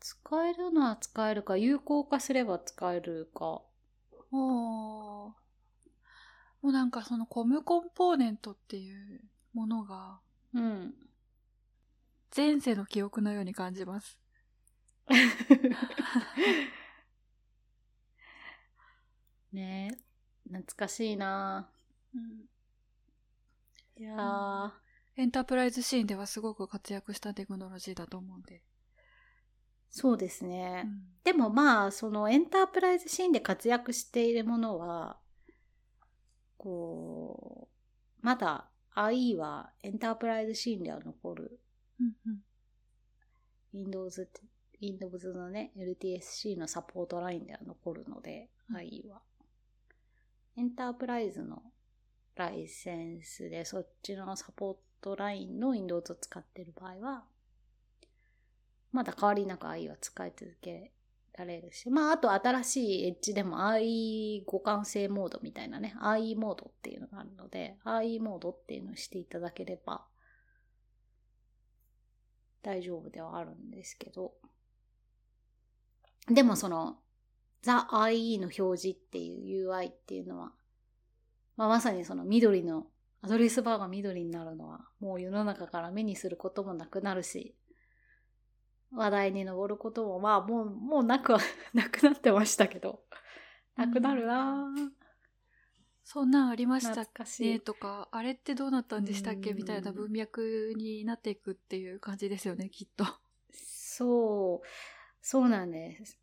[0.00, 3.62] 使えるのは使えるか、有効化すれば使えるか。
[4.32, 5.32] おー。
[6.60, 9.20] もうなんかそのコムコンポーネントっていう
[9.52, 10.20] ものが、
[10.54, 10.94] うん。
[12.34, 14.18] 前世の記憶のように感じます。
[19.52, 19.96] ねえ、
[20.48, 21.70] 懐かしいな、
[22.14, 22.44] うん、
[23.96, 24.70] いやー、
[25.16, 28.62] エンタープライズシーンではすごく活躍したテクノロジーだと思うんで。
[29.90, 30.82] そうですね。
[30.84, 35.18] うん、でもまあ、そのエンタープライズシーンで活躍しているものは、
[36.58, 37.68] こ
[38.22, 38.68] う、まだ
[38.98, 41.60] IE はエンタープライズシーンでは残る。
[42.00, 42.40] うんうん、
[43.72, 44.28] Windows、
[44.80, 49.22] Windows のね、LTSC のサポートラインでは残るので、うん、IE は。
[50.56, 51.62] エンタープライズの
[52.34, 57.24] ライセンスでそっちのサポートラインの Windows を使ってる場合は、
[58.90, 60.92] まだ変わりなく IE は使い続け
[61.38, 70.04] られるし、まあ、あと新しいエッジでも IE 互換性モードみたいなね、IE モードっていうのがあるので、IE モードっていうのをしていただければ
[72.62, 74.32] 大丈夫ではあるんですけど、
[76.28, 76.98] でもその、
[77.62, 80.52] ザ IE の表示っていう UI っていうのは、
[81.56, 82.86] まあ、まさにその緑の、
[83.20, 87.56] アドレスバーが緑になるのは、もう世の中から目にすることもなくなるし、
[88.92, 91.38] 話題に上ることも、まあもう、もうなくは、
[91.74, 93.02] なくなってましたけど、
[93.76, 94.92] なくなるな、うん、
[96.04, 97.02] そんなんありました。
[97.02, 97.08] っ
[97.40, 99.52] ねとか、あれってどうなったんでしたっけ？
[99.52, 103.04] みたいな文脈になっていくっていう感じですよね、きっと。
[103.52, 104.66] そう、
[105.20, 106.18] そうなんです。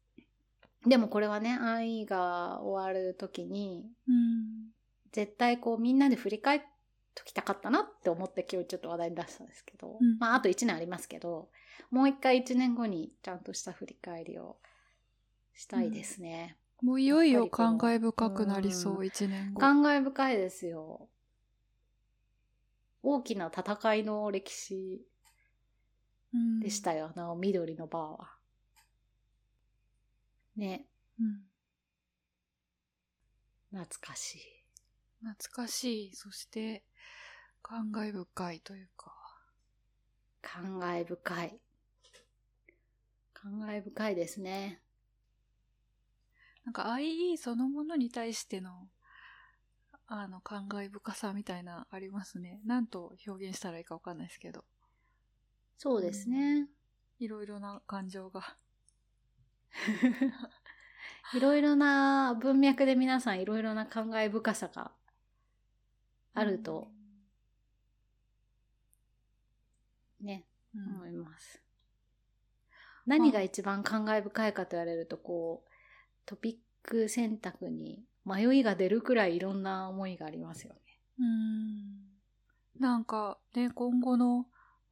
[0.85, 4.71] でもこれはね、愛が終わるときに、うん、
[5.11, 6.61] 絶対こうみんなで振り返っ
[7.15, 11.49] ときたかったなって思って今日ちょっと話題に出したんですけど、うん、まああと1年ありますけど、
[11.91, 14.57] もう一回1年後にちゃんとした振り返りを
[15.53, 16.57] したいですね。
[16.81, 19.59] うん、もういよいよ感慨深くなりそう、1年後。
[19.59, 21.07] 感慨深いですよ。
[23.01, 25.05] 大きな戦いの歴史
[26.61, 28.35] でしたよ、なお緑のバーは。
[30.55, 30.85] ね。
[31.19, 31.41] うん。
[33.71, 34.39] 懐かしい。
[35.21, 36.15] 懐かしい。
[36.15, 36.83] そして、
[37.61, 39.13] 感慨深いというか。
[40.41, 41.59] 感慨深い。
[43.45, 44.81] 感慨深いですね。
[46.65, 48.87] なんか IE そのものに対しての、
[50.07, 52.59] あの、感慨深さみたいなありますね。
[52.65, 54.65] なんと表現したらいいかわかんないですけど。
[55.77, 56.67] そうですね。
[57.19, 58.57] いろいろな感情が。
[61.35, 64.91] いろいろな文脈で皆さんいろいろな考え深さが
[66.33, 66.87] あると、
[70.19, 71.64] ね、うん、思います。
[73.05, 75.69] 何が一番感慨深いかと言われると、こう、
[76.25, 80.79] トピック選択に迷いが出るくらいいろんな思いがありますよね。
[81.19, 82.81] うん。
[82.81, 84.47] なんか、ね、今後の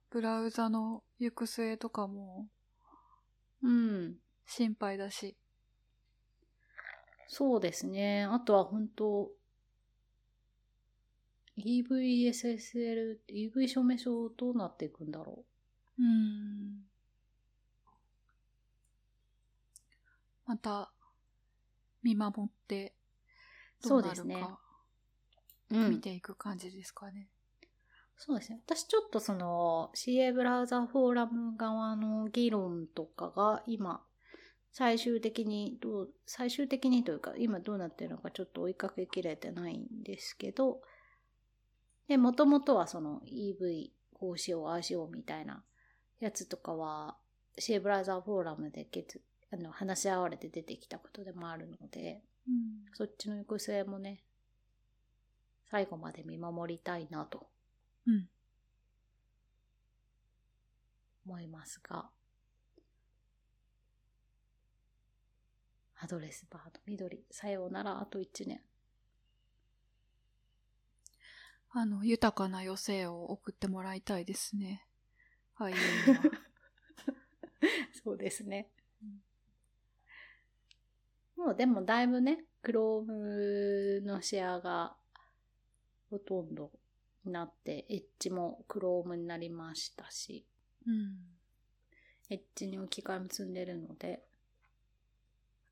[0.09, 2.47] ブラウザの行く末とかも、
[3.63, 4.15] うん。
[4.45, 5.35] 心配だし。
[7.27, 8.25] そうですね。
[8.25, 9.31] あとは本当
[11.57, 15.43] EVSSL、EV 証明書どうなっていくんだろ
[15.99, 16.03] う。
[16.03, 16.92] うん。
[20.45, 20.91] また、
[22.01, 22.93] 見守って、
[23.83, 24.47] どうなるか、そうですね。
[25.89, 27.29] 見ていく感じですかね。
[28.17, 28.61] そうですね。
[28.65, 34.01] 私ちょっとその CA ブラウザフォーラム側の議論とかが今
[34.73, 40.81] 最終的にどう、最終的にというか、今どうなってるのかちょっと追いかけきれてないんですけど、
[42.07, 45.63] で、もともとはその EV こうしよう、ああしようみたいな
[46.19, 47.17] やつとかは、
[47.59, 48.85] シェーブラウザーフォーラムで
[49.53, 54.23] あの話し合われて出てきたことでもあるので、うん、そっちの行く末もね、
[55.69, 57.45] 最後まで見守りたいなと、
[58.07, 58.27] うん、
[61.27, 62.09] 思いますが、
[65.99, 68.59] アドレスバーの緑、さようなら、あと1年。
[71.69, 74.87] あの、豊かな余生を送ってもらいたいですね。
[75.53, 75.75] はい。
[78.03, 78.71] そうですね。
[81.43, 84.95] もうでもだいぶね、クロームのシェアが
[86.09, 86.71] ほとんど
[87.25, 90.45] になって、エッジもクロームになりましたし、
[90.87, 91.17] うん、
[92.29, 94.23] エッジに置き換えも積んでるので、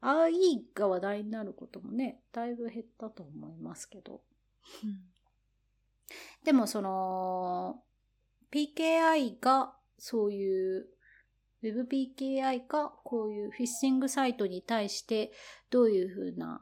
[0.02, 4.20] IE が話題になることもね、だいぶ減ったと思いますけど。
[4.84, 5.00] うん、
[6.44, 7.82] でもその、
[8.52, 10.88] PKI がそういう
[11.64, 15.32] WebPKI がこういうフィッシングサイトに対して
[15.70, 16.62] どういうふうな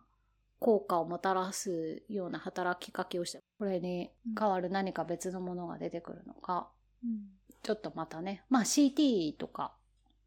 [0.59, 6.67] 効果をもたらすような働きかけをして、これに代わる何か別のものが出てくるのか、
[7.03, 7.21] うん、
[7.63, 9.71] ちょっとまたね、まあ CT とか、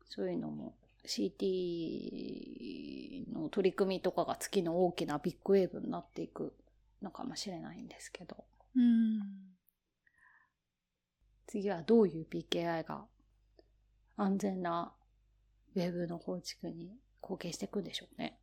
[0.08, 0.74] そういうのも
[1.06, 6.54] CT の取り組みとかが次の大きなビッグウェーブになっていく
[7.02, 8.44] のかもしれないんですけど。
[8.74, 9.20] うん、
[11.46, 13.04] 次はどういう PKI が
[14.16, 14.92] 安全な
[15.74, 16.92] ウェブの構築に
[17.22, 18.38] 貢献していくんでしょうね。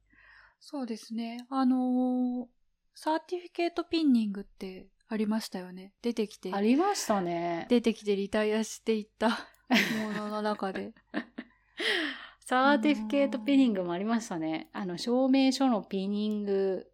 [0.59, 1.45] そうですね。
[1.49, 2.47] あのー、
[2.95, 5.93] certificate pinning ってありましたよね。
[6.01, 6.53] 出てきて。
[6.53, 7.65] ありましたね。
[7.70, 10.93] 出てきてリタイアしていったものの中で。
[12.45, 14.70] certifi cate pinning もありましたね。
[14.74, 16.91] あの、証明書の pinning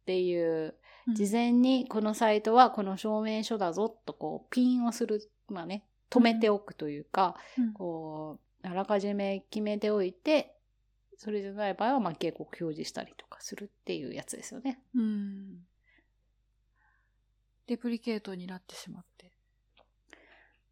[0.00, 0.74] っていう、
[1.14, 10.54] 事前にこのサイトはこの証明書だぞとこう、ピンをする、まあね、止めておくというか、うん、こう、あらかじめ決めておいて、
[11.16, 14.80] それじゃない場合は、まあ、警告表示したりとかするっていうやつですよね。
[14.94, 15.66] うん。
[17.66, 19.32] レプリケートになってしまって。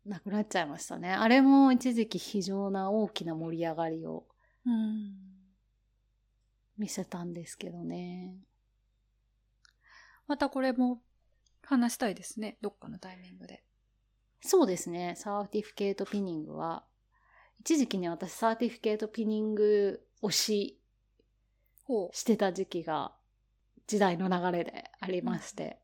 [0.06, 1.12] なくなっちゃいましたね。
[1.12, 4.24] あれも一時期非常な大きな盛り上がりを
[6.78, 8.36] 見せたんですけどね。
[10.28, 11.02] またこれも
[11.62, 12.56] 話したいですね。
[12.60, 13.64] どっかのタイミングで。
[14.40, 15.14] そうですね。
[15.16, 16.84] certificate pinning は、
[17.60, 20.80] 一時期に私 certificate pinning 推し
[22.12, 23.12] してた時期が
[23.86, 25.80] 時代の流れでありまして、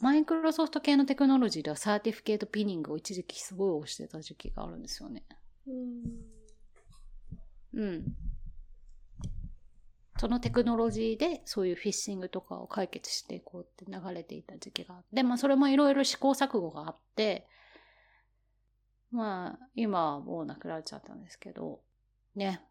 [0.00, 5.22] マイクロソフト系のテクノロジーでは certificate pinning を一時期すごい押してた時期があるんですよね。
[7.72, 8.02] うん。
[10.24, 17.46] そのテクノロジーでそういうフィッシングとかを解決していこうって流れていた時期があって、まあそれもいろいろ試行錯誤があって、
[19.12, 21.82] まあ今はもうなくなっちゃったんですけど、
[22.34, 22.62] ね。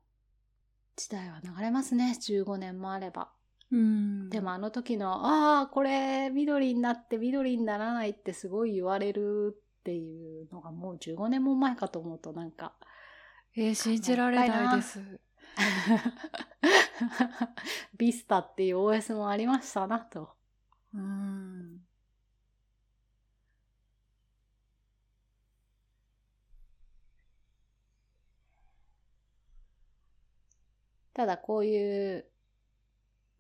[0.95, 2.17] 時代は流れますね。
[2.19, 3.29] 15年もあれば。
[3.71, 12.73] うん、でもあの時の、ああ、これ緑になって緑にならないってすごい言われるっていうのがもう15年も前かと思うとなんか。
[13.55, 15.19] えー、信じられないです。
[17.97, 20.35] ビスタっていう OS もありましたなと。
[20.93, 21.81] うん。
[31.13, 32.25] ただこういう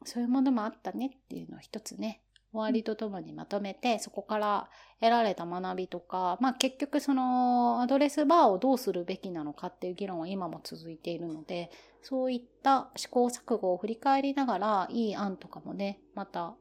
[0.05, 2.22] そういうものもあったねっていうのを一つね、
[2.53, 11.71] 終わりとともにまとめて、そこから得られた学びとか、まあ結局そのアドレスバーをどうするべきなのかっていう議論は今も続いているので、
[12.03, 16.55] そういった試行錯誤を振り返りながら、いい案とかもね、また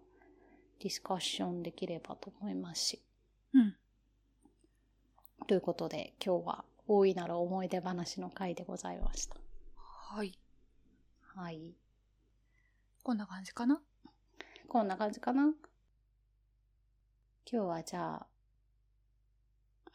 [0.81, 3.03] ディスカッションできればと思いますし。
[3.53, 3.77] うん。
[5.47, 9.37] ということで、今日は大いなる思い出話の回でございました。
[9.77, 10.39] はい。
[11.37, 11.75] はい。
[13.03, 13.83] こんな感じかな？
[14.69, 15.53] こんな感じかな？
[17.51, 18.27] 今日はじゃあ、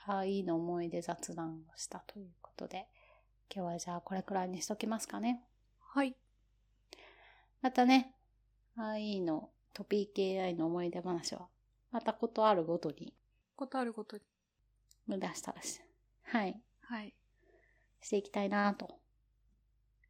[0.05, 2.87] ああ、いいの思い出雑談をしたということで、
[3.53, 5.41] 今日はじゃあこれくらいにしときますかね。
[5.79, 6.15] はい。
[7.61, 8.13] またね、
[8.75, 11.47] ああ、いいのトピー KI の思い出話は、
[11.91, 13.13] またことあるごとに。
[13.55, 14.23] ことあるごとに。
[15.07, 15.81] 目指したらし。
[16.23, 16.61] はい。
[16.81, 17.13] はい。
[18.01, 18.99] していきたいなと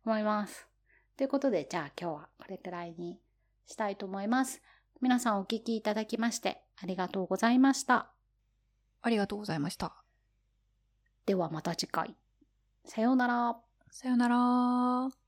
[0.06, 0.68] 思います。
[1.16, 3.20] ということで、じゃあ今日はこれくらいに
[3.66, 4.62] したいと思います。
[5.02, 8.10] 皆さんお聞きいただきましてありがとうございました。
[9.02, 9.94] ありがとうございました。
[11.26, 12.16] ではまた次回。
[12.86, 13.58] さようなら。
[13.92, 15.27] さようなら。